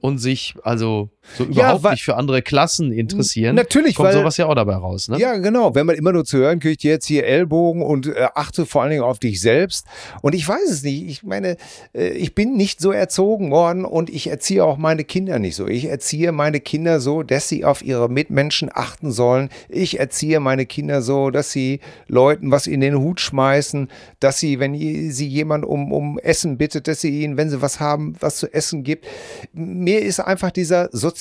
[0.00, 4.36] und sich also so überhaupt weil- nicht für andere Klassen interessieren, Natürlich, kommt weil- sowas
[4.36, 5.08] ja auch dabei raus.
[5.08, 5.18] Ne?
[5.18, 5.74] Ja, genau.
[5.74, 8.90] Wenn man immer nur zu hören kriegt, jetzt hier Ellbogen und äh, achte vor allen
[8.90, 9.86] Dingen auf dich selbst.
[10.22, 11.06] Und ich weiß es nicht.
[11.06, 11.56] Ich meine,
[11.94, 15.66] äh, ich bin nicht so erzogen worden und ich erziehe auch meine Kinder nicht so.
[15.66, 19.48] Ich erziehe meine Kinder so, dass sie auf ihre Mitmenschen achten sollen.
[19.68, 23.88] Ich erziehe meine Kinder so, dass sie Leuten was in den Hut schmeißen,
[24.18, 27.80] dass sie, wenn sie jemand um, um Essen bittet, dass sie ihnen, wenn sie was
[27.80, 29.06] haben, was zu essen gibt.
[29.52, 31.19] Mir ist einfach dieser soziale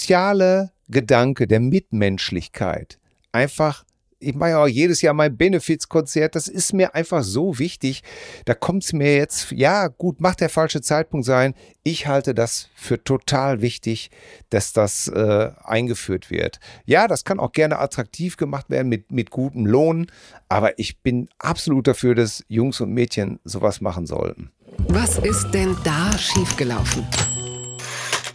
[0.92, 3.00] Gedanke der Mitmenschlichkeit
[3.32, 3.86] einfach
[4.20, 6.36] ich mache ja auch jedes Jahr mein Benefizkonzert.
[6.36, 8.04] Das ist mir einfach so wichtig.
[8.46, 11.56] Da kommt es mir jetzt, ja, gut, macht der falsche Zeitpunkt sein.
[11.84, 14.12] Ich halte das für total wichtig,
[14.50, 16.60] dass das äh, eingeführt wird.
[16.86, 20.08] Ja, das kann auch gerne attraktiv gemacht werden mit, mit gutem Lohn.
[20.50, 24.52] Aber ich bin absolut dafür, dass Jungs und Mädchen sowas machen sollten.
[24.90, 27.06] Was ist denn da schiefgelaufen?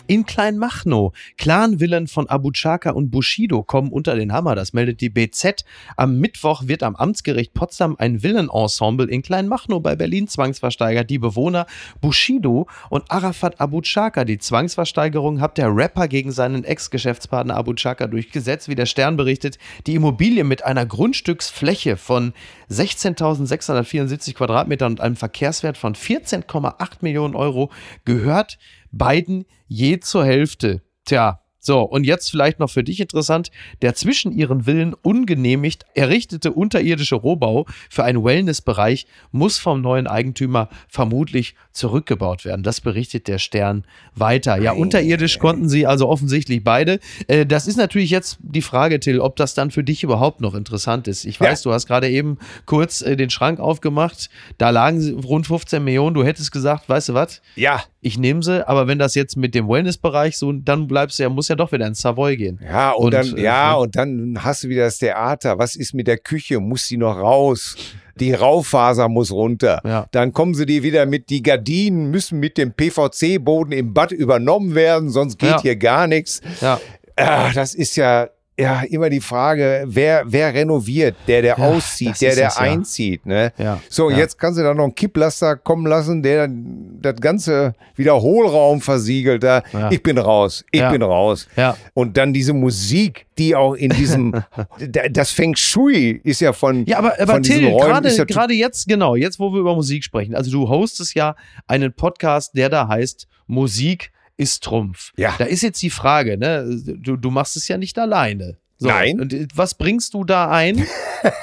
[0.07, 1.15] In Kleinmachnow.
[1.39, 4.55] Clanvillen von Abu Chaka und Bushido kommen unter den Hammer.
[4.55, 5.65] Das meldet die BZ.
[5.97, 11.09] Am Mittwoch wird am Amtsgericht Potsdam ein Villenensemble in Kleinmachnow bei Berlin zwangsversteigert.
[11.09, 11.65] Die Bewohner
[12.03, 14.27] Bushido und Arafat Abu Chaka.
[14.27, 18.69] Die Zwangsversteigerung hat der Rapper gegen seinen Ex-Geschäftspartner Abu Chaka durchgesetzt.
[18.69, 22.35] Wie der Stern berichtet, die Immobilie mit einer Grundstücksfläche von
[22.71, 27.71] 16.674 Quadratmetern und einem Verkehrswert von 14,8 Millionen Euro
[28.05, 28.59] gehört
[28.99, 30.83] beiden je zur Hälfte.
[31.05, 33.51] Tja, so, und jetzt vielleicht noch für dich interessant,
[33.81, 40.69] der zwischen ihren Villen ungenehmigt errichtete unterirdische Rohbau für einen Wellnessbereich muss vom neuen Eigentümer
[40.89, 42.65] vermutlich zurückgebaut werden.
[42.65, 44.61] Das berichtet der Stern weiter.
[44.61, 47.01] Ja, unterirdisch konnten sie also offensichtlich beide.
[47.29, 50.55] Äh, das ist natürlich jetzt die Frage, Till, ob das dann für dich überhaupt noch
[50.55, 51.25] interessant ist.
[51.25, 51.71] Ich weiß, ja.
[51.71, 56.25] du hast gerade eben kurz äh, den Schrank aufgemacht, da lagen rund 15 Millionen, du
[56.25, 57.41] hättest gesagt, weißt du was?
[57.57, 57.83] Ja.
[58.03, 61.31] Ich nehme sie, aber wenn das jetzt mit dem Wellnessbereich so, dann bleibst du ja,
[61.31, 62.61] muss ja doch wieder ins Savoy gehen.
[62.63, 65.59] Ja, und, und dann, äh, ja, und dann hast du wieder das Theater.
[65.59, 66.61] Was ist mit der Küche?
[66.61, 67.77] Muss sie noch raus?
[68.17, 69.81] Die Raufaser muss runter.
[69.85, 70.07] Ja.
[70.13, 74.75] Dann kommen sie dir wieder mit, die Gardinen müssen mit dem PVC-Boden im Bad übernommen
[74.75, 75.63] werden, sonst geht ja.
[75.63, 76.41] hier gar nichts.
[76.61, 76.81] Ja.
[77.17, 82.21] Ach, das ist ja, ja immer die Frage, wer, wer renoviert, der, der ja, auszieht,
[82.21, 83.27] der, der es, einzieht.
[83.27, 83.53] Ne?
[83.59, 83.81] Ja.
[83.89, 84.19] So, ja.
[84.19, 89.43] jetzt kannst du da noch einen Kipplaster kommen lassen, der das ganze Wiederholraum versiegelt.
[89.43, 91.49] Da, Ich bin raus, ich bin raus.
[91.95, 94.45] Und dann diese Musik, die auch in diesem,
[95.11, 96.87] das Feng Shui ist ja von.
[96.87, 100.35] Ja, aber, aber Till, gerade, ja gerade jetzt, genau, jetzt, wo wir über Musik sprechen.
[100.35, 101.35] Also du hostest ja
[101.67, 105.13] einen Podcast, der da heißt Musik ist Trumpf.
[105.17, 105.35] Ja.
[105.39, 106.81] Da ist jetzt die Frage, ne?
[106.85, 108.59] Du, du machst es ja nicht alleine.
[108.79, 109.21] So, Nein.
[109.21, 110.87] Und äh, was bringst du da ein?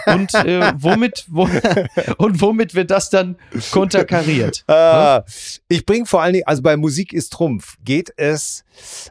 [0.06, 1.50] und äh, womit wo,
[2.18, 3.38] und womit wird das dann
[3.72, 4.64] konterkariert?
[4.68, 5.22] Äh,
[5.70, 8.64] ich bringe vor allen Dingen, also bei Musik ist Trumpf, geht es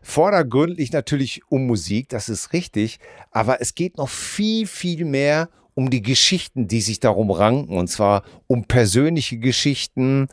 [0.02, 5.88] vordergründlich natürlich um Musik, das ist richtig, aber es geht noch viel, viel mehr um
[5.88, 10.28] die Geschichten, die sich darum ranken, und zwar um persönliche Geschichten,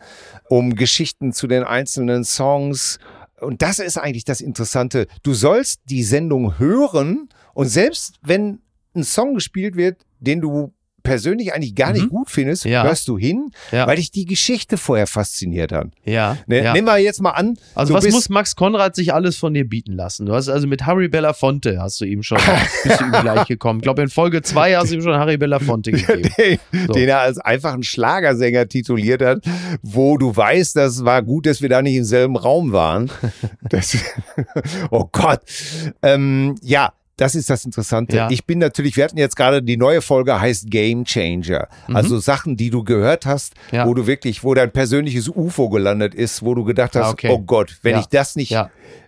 [0.50, 3.00] um Geschichten zu den einzelnen Songs,
[3.40, 5.08] und das ist eigentlich das Interessante.
[5.24, 8.62] Du sollst die Sendung hören und selbst wenn
[8.96, 10.74] ein Song gespielt wird, den du
[11.08, 12.10] persönlich eigentlich gar nicht mhm.
[12.10, 12.84] gut findest, ja.
[12.84, 13.88] hörst du hin, ja.
[13.88, 15.88] weil dich die Geschichte vorher fasziniert hat.
[16.04, 16.38] Ja.
[16.48, 16.74] Ne, ja.
[16.74, 17.58] Nimm mal jetzt mal an.
[17.76, 20.26] Also was muss Max Konrad sich alles von dir bieten lassen?
[20.26, 22.40] Du hast also mit Harry Belafonte hast du ihm schon
[22.84, 23.80] bist du ihm gleich gekommen.
[23.80, 26.30] Ich glaube in Folge 2 hast du ihm schon Harry Belafonte gegeben.
[26.38, 26.94] den, so.
[26.94, 29.44] den er als einfach einen Schlagersänger tituliert hat,
[29.82, 33.10] wo du weißt, das war gut, dass wir da nicht im selben Raum waren.
[33.70, 33.98] Das,
[34.92, 35.42] oh Gott.
[36.02, 38.16] Ähm, ja, das ist das Interessante.
[38.16, 38.30] Ja.
[38.30, 41.68] Ich bin natürlich, wir hatten jetzt gerade die neue Folge heißt Game Changer.
[41.88, 41.96] Mhm.
[41.96, 43.88] Also Sachen, die du gehört hast, ja.
[43.88, 47.30] wo du wirklich, wo dein persönliches UFO gelandet ist, wo du gedacht hast, ah, okay.
[47.32, 48.02] oh Gott, wenn ja.
[48.02, 48.52] ich das nicht,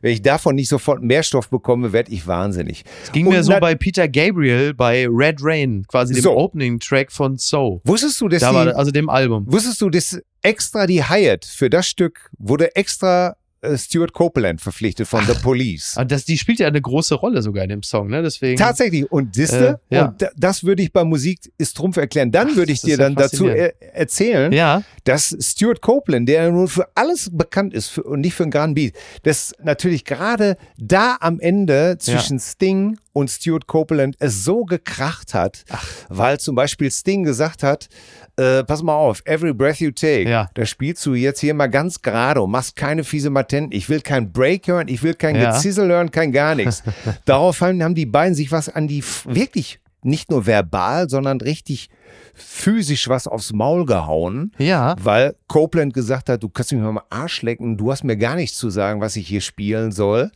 [0.01, 2.83] wenn ich davon nicht sofort mehr Stoff bekomme, werde ich wahnsinnig.
[3.03, 6.35] Es ging Und mir so bei Peter Gabriel bei Red Rain, quasi dem so.
[6.35, 7.81] Opening Track von So.
[7.83, 9.45] Wusstest du, dass da war, also dem Album.
[9.47, 13.35] Wusstest du, dass extra die Hyatt für das Stück wurde extra
[13.75, 15.93] Stuart Copeland verpflichtet von Ach, The Police.
[15.97, 18.21] Ah, das, die spielt ja eine große Rolle sogar in dem Song, ne?
[18.21, 18.57] Deswegen.
[18.57, 19.11] Tatsächlich.
[19.11, 20.05] Und siehste, äh, ja.
[20.05, 22.31] und das würde ich bei Musik ist Trumpf erklären.
[22.31, 24.83] Dann würde ich dir dann dazu er erzählen, ja.
[25.03, 28.75] dass Stuart Copeland, der nun für alles bekannt ist für, und nicht für einen Grand
[28.75, 28.93] Beat,
[29.23, 32.39] dass natürlich gerade da am Ende zwischen.
[32.39, 35.85] Sting und Stuart Copeland es so gekracht hat, Ach.
[36.09, 37.89] weil zum Beispiel Sting gesagt hat,
[38.37, 40.49] äh, pass mal auf, Every Breath You Take, ja.
[40.53, 43.75] da spielst du jetzt hier mal ganz gerade und machst keine fiese Matenten.
[43.75, 45.51] Ich will kein Break hören, ich will kein ja.
[45.51, 46.83] Gezissel hören, kein gar nichts.
[47.25, 51.89] Daraufhin haben die beiden sich was an die, wirklich nicht nur verbal, sondern richtig
[52.33, 54.53] physisch was aufs Maul gehauen.
[54.57, 54.95] Ja.
[55.01, 58.35] Weil Copeland gesagt hat, du kannst mich mal am Arsch lecken, du hast mir gar
[58.35, 60.31] nichts zu sagen, was ich hier spielen soll.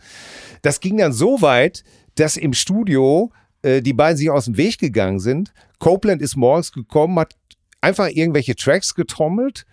[0.62, 1.84] Das ging dann so weit,
[2.16, 5.54] dass im Studio äh, die beiden sich aus dem Weg gegangen sind.
[5.80, 7.36] Copeland ist morgens gekommen, hat
[7.82, 9.66] einfach irgendwelche Tracks getrommelt.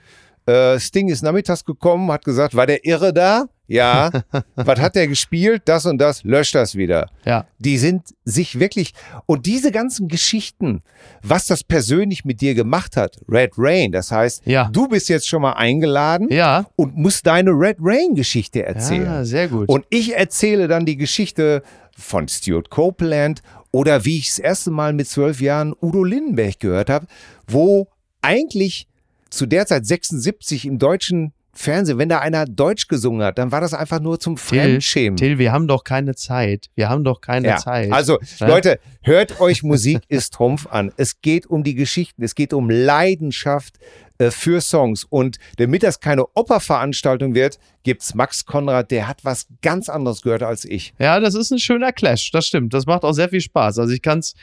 [0.46, 3.46] Äh, Sting ist nachmittags gekommen, hat gesagt, war der Irre da?
[3.68, 4.10] Ja.
[4.56, 5.62] Was hat der gespielt?
[5.66, 7.08] Das und das, löscht das wieder.
[7.24, 7.46] Ja.
[7.60, 8.92] Die sind sich wirklich,
[9.26, 10.82] und diese ganzen Geschichten,
[11.22, 14.68] was das persönlich mit dir gemacht hat, Red Rain, das heißt, Ja.
[14.72, 16.66] du bist jetzt schon mal eingeladen Ja.
[16.74, 19.04] und musst deine Red Rain Geschichte erzählen.
[19.04, 19.68] Ja, sehr gut.
[19.68, 21.62] Und ich erzähle dann die Geschichte
[22.00, 26.90] von Stuart Copeland oder wie ich das erste Mal mit zwölf Jahren Udo Lindenberg gehört
[26.90, 27.06] habe,
[27.46, 27.88] wo
[28.22, 28.88] eigentlich
[29.30, 33.60] zu der Zeit 76 im deutschen Fernsehen, wenn da einer Deutsch gesungen hat, dann war
[33.60, 35.16] das einfach nur zum Till, Fremdschämen.
[35.16, 36.66] Till, wir haben doch keine Zeit.
[36.76, 37.92] Wir haben doch keine Ja, Zeit.
[37.92, 38.46] also Ja?
[38.46, 40.92] Leute, hört euch Musik ist Trumpf an.
[40.96, 43.78] Es geht um die Geschichten, es geht um Leidenschaft
[44.20, 45.04] äh, für Songs.
[45.04, 50.42] Und damit das keine Operveranstaltung wird, gibt's Max Konrad, der hat was ganz anderes gehört
[50.42, 50.92] als ich.
[50.98, 52.74] Ja, das ist ein schöner Clash, das stimmt.
[52.74, 53.78] Das macht auch sehr viel Spaß.
[53.78, 54.34] Also ich kann es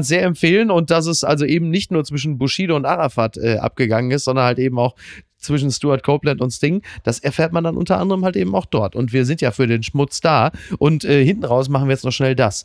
[0.00, 4.10] sehr empfehlen und dass es also eben nicht nur zwischen Bushido und Arafat äh, abgegangen
[4.10, 4.94] ist, sondern halt eben auch
[5.36, 8.96] zwischen Stuart Copeland und Sting, das erfährt man dann unter anderem halt eben auch dort.
[8.96, 10.50] Und wir sind ja für den Schmutz da.
[10.78, 12.64] Und äh, hinten raus machen wir jetzt noch schnell das.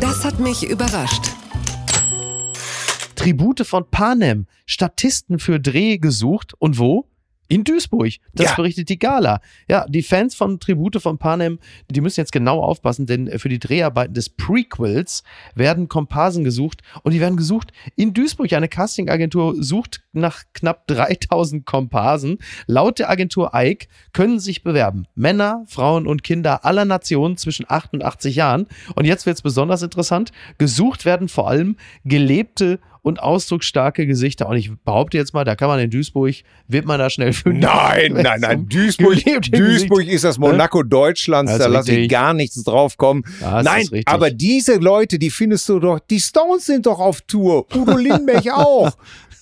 [0.00, 1.37] Das hat mich überrascht.
[3.18, 6.54] Tribute von Panem, Statisten für Dreh gesucht.
[6.58, 7.06] Und wo?
[7.50, 8.12] In Duisburg.
[8.34, 8.54] Das Ja.
[8.56, 9.40] berichtet die Gala.
[9.70, 11.58] Ja, die Fans von Tribute von Panem,
[11.90, 15.22] die müssen jetzt genau aufpassen, denn für die Dreharbeiten des Prequels
[15.54, 18.52] werden Komparsen gesucht und die werden gesucht in Duisburg.
[18.52, 22.36] Eine Castingagentur sucht nach knapp 3000 Komparsen.
[22.66, 27.94] Laut der Agentur Ike können sich bewerben Männer, Frauen und Kinder aller Nationen zwischen 8
[27.94, 28.66] und 80 Jahren.
[28.94, 30.32] Und jetzt wird es besonders interessant.
[30.58, 32.78] Gesucht werden vor allem gelebte
[33.08, 34.48] und ausdrucksstarke Gesichter.
[34.48, 36.34] Und ich behaupte jetzt mal, da kann man in Duisburg,
[36.68, 37.64] wird man da schnell fündig.
[37.64, 38.68] Nein, nein, nein.
[38.68, 40.14] Duisburg, Duisburg Gesicht.
[40.14, 43.24] ist das Monaco Deutschlands, Das da lasse ich gar nichts drauf kommen.
[43.40, 47.66] Das Nein, aber diese Leute, die findest du doch, die Stones sind doch auf Tour.
[47.74, 48.92] Udo Lindenberg auch.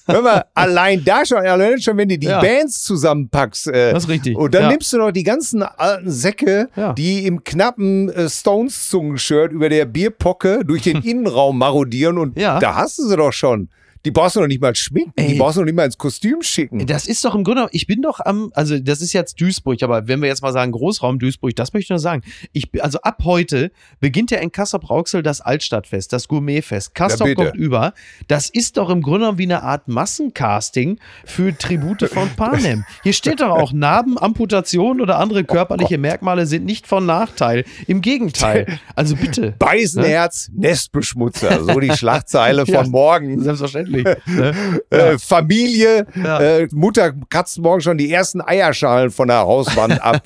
[0.06, 2.40] Hör mal, allein da schon, allein schon, wenn du die Ja.
[2.40, 3.68] Bands zusammenpackst.
[3.68, 4.36] Äh, Das ist richtig.
[4.36, 4.68] Und dann Ja.
[4.70, 6.92] nimmst du noch die ganzen alten Säcke, Ja.
[6.92, 12.58] die im knappen äh, Stones-Zungenshirt über der Bierpocke durch den Innenraum marodieren und Ja.
[12.60, 13.68] da hast du sie doch schon.
[14.06, 15.38] Die brauchst du noch nicht mal schminken, die Ey.
[15.38, 16.86] brauchst du noch nicht mal ins Kostüm schicken.
[16.86, 20.06] Das ist doch im Grunde, ich bin doch am, also das ist jetzt Duisburg, aber
[20.06, 22.22] wenn wir jetzt mal sagen Großraum Duisburg, das möchte ich nur sagen.
[22.52, 26.94] Ich, also ab heute beginnt ja in Kassel-Brauxel das Altstadtfest, das Gourmetfest.
[26.94, 27.94] Kassel Ja, kommt über.
[28.28, 32.84] Das ist doch im Grunde genommen wie eine Art Massencasting für Tribute von Panem.
[33.02, 37.64] Hier steht doch auch, Narben, Amputation oder andere körperliche Merkmale sind nicht von Nachteil.
[37.88, 38.66] Im Gegenteil.
[38.94, 39.52] Also bitte.
[39.58, 42.82] Beißenherz, Nestbeschmutzer, so die Schlagzeile Ja.
[42.82, 43.42] von morgen.
[43.42, 43.95] Selbstverständlich.
[44.04, 44.54] Ne?
[44.90, 46.40] Äh, Familie, Ja.
[46.40, 50.22] äh, Mutter kratzt morgen schon die ersten Eierschalen von der Hauswand ab.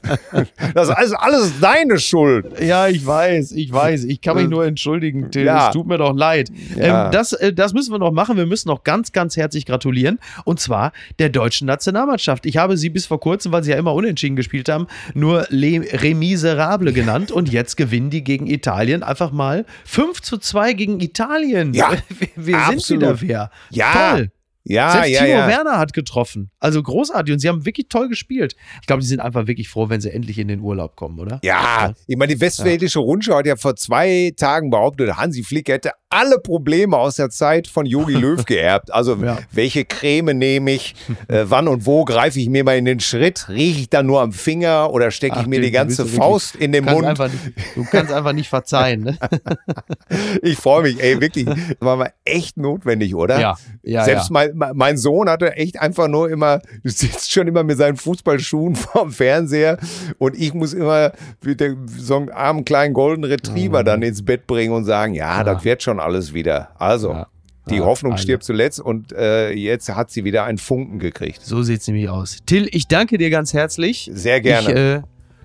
[0.75, 2.61] das ist alles, alles deine Schuld.
[2.61, 4.05] Ja, ich weiß, ich weiß.
[4.05, 5.45] Ich kann mich nur entschuldigen, Till.
[5.45, 5.69] Ja.
[5.69, 6.51] Es tut mir doch leid.
[6.77, 7.07] Ja.
[7.07, 8.37] Ähm, das, äh, das müssen wir noch machen.
[8.37, 10.19] Wir müssen noch ganz, ganz herzlich gratulieren.
[10.45, 12.47] Und zwar der deutschen Nationalmannschaft.
[12.47, 15.81] Ich habe sie bis vor kurzem, weil sie ja immer unentschieden gespielt haben, nur Le
[15.93, 17.31] Remiserable genannt.
[17.33, 21.73] Und jetzt gewinnen die gegen Italien einfach mal 5 zu 2 gegen Italien.
[21.75, 21.91] Ja,
[22.37, 23.51] wir wir sind wieder wer.
[23.71, 24.13] Ja.
[24.13, 24.31] Toll.
[24.65, 25.49] Ja, Selbst ja, Timo ja.
[25.49, 26.51] Werner hat getroffen.
[26.59, 27.33] Also großartig.
[27.33, 28.55] Und sie haben wirklich toll gespielt.
[28.81, 31.41] Ich glaube, die sind einfach wirklich froh, wenn sie endlich in den Urlaub kommen, oder?
[31.43, 35.93] Ja, ich meine, die Westfälische Rundschau hat ja vor zwei Tagen behauptet, Hansi Flick hätte
[36.11, 38.93] alle Probleme aus der Zeit von Yogi Löw geerbt.
[38.93, 39.39] Also Ja.
[39.53, 40.95] welche Creme nehme ich,
[41.29, 44.21] äh, wann und wo greife ich mir mal in den Schritt, rieche ich dann nur
[44.21, 47.07] am Finger oder stecke ich mir die ganze Faust in den Mund?
[47.19, 49.03] Nicht, du kannst einfach nicht verzeihen.
[49.05, 49.19] Ne?
[50.43, 53.39] Ich freue mich, ey, wirklich, das war mal echt notwendig, oder?
[53.41, 54.47] Ja, ja, Selbst ja.
[54.55, 59.13] Mein, mein- Sohn hatte echt einfach nur immer, sitzt schon immer mit seinen Fußballschuhen vorm
[59.13, 59.79] Fernseher
[60.19, 61.13] und ich muss immer
[61.45, 65.45] mit dem, so einen armen kleinen Golden Retriever dann ins Bett bringen und sagen, ja,
[65.45, 66.71] das wird schon alles wieder.
[66.81, 67.27] Also, Ja.
[67.69, 68.21] die Ja, Hoffnung eine.
[68.21, 71.41] stirbt zuletzt und äh, jetzt hat sie wieder einen Funken gekriegt.
[71.43, 72.39] So sieht's nämlich aus.
[72.47, 74.11] Till, ich danke dir ganz herzlich.
[74.13, 74.69] Sehr gerne.
[74.71, 75.03] Ich äh,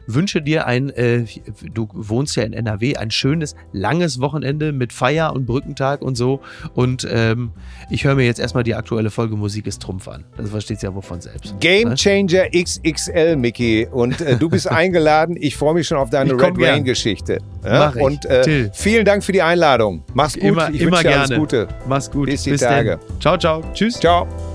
[0.08, 1.26] wünsche dir ein, äh,
[1.74, 6.42] du wohnst ja in NRW, ein schönes, langes Wochenende mit Feier und Brückentag und so.
[6.74, 7.52] Und ähm,
[7.90, 10.24] ich höre mir jetzt erstmal die aktuelle Folge Musik ist Trumpf an.
[10.38, 11.60] Das versteht ja wohl von selbst.
[11.60, 11.96] Game Ne?
[11.96, 13.88] Changer XXL, Mickey.
[13.92, 15.38] Und äh, du bist eingeladen.
[15.40, 16.56] Ich freue mich schon auf deine Red.
[16.58, 17.40] Rain-Geschichte.
[17.64, 18.02] Mach ich.
[18.02, 20.04] Und äh, vielen Dank für die Einladung.
[20.14, 20.44] Mach's gut.
[20.44, 21.24] Immer, ich immer dir gerne.
[21.26, 21.68] alles Gute.
[21.88, 22.28] Mach's gut.
[22.28, 22.56] Bis die.
[22.58, 23.00] Tage.
[23.20, 23.62] Ciao, ciao.
[23.74, 24.00] Tschüss.
[24.00, 24.55] Ciao.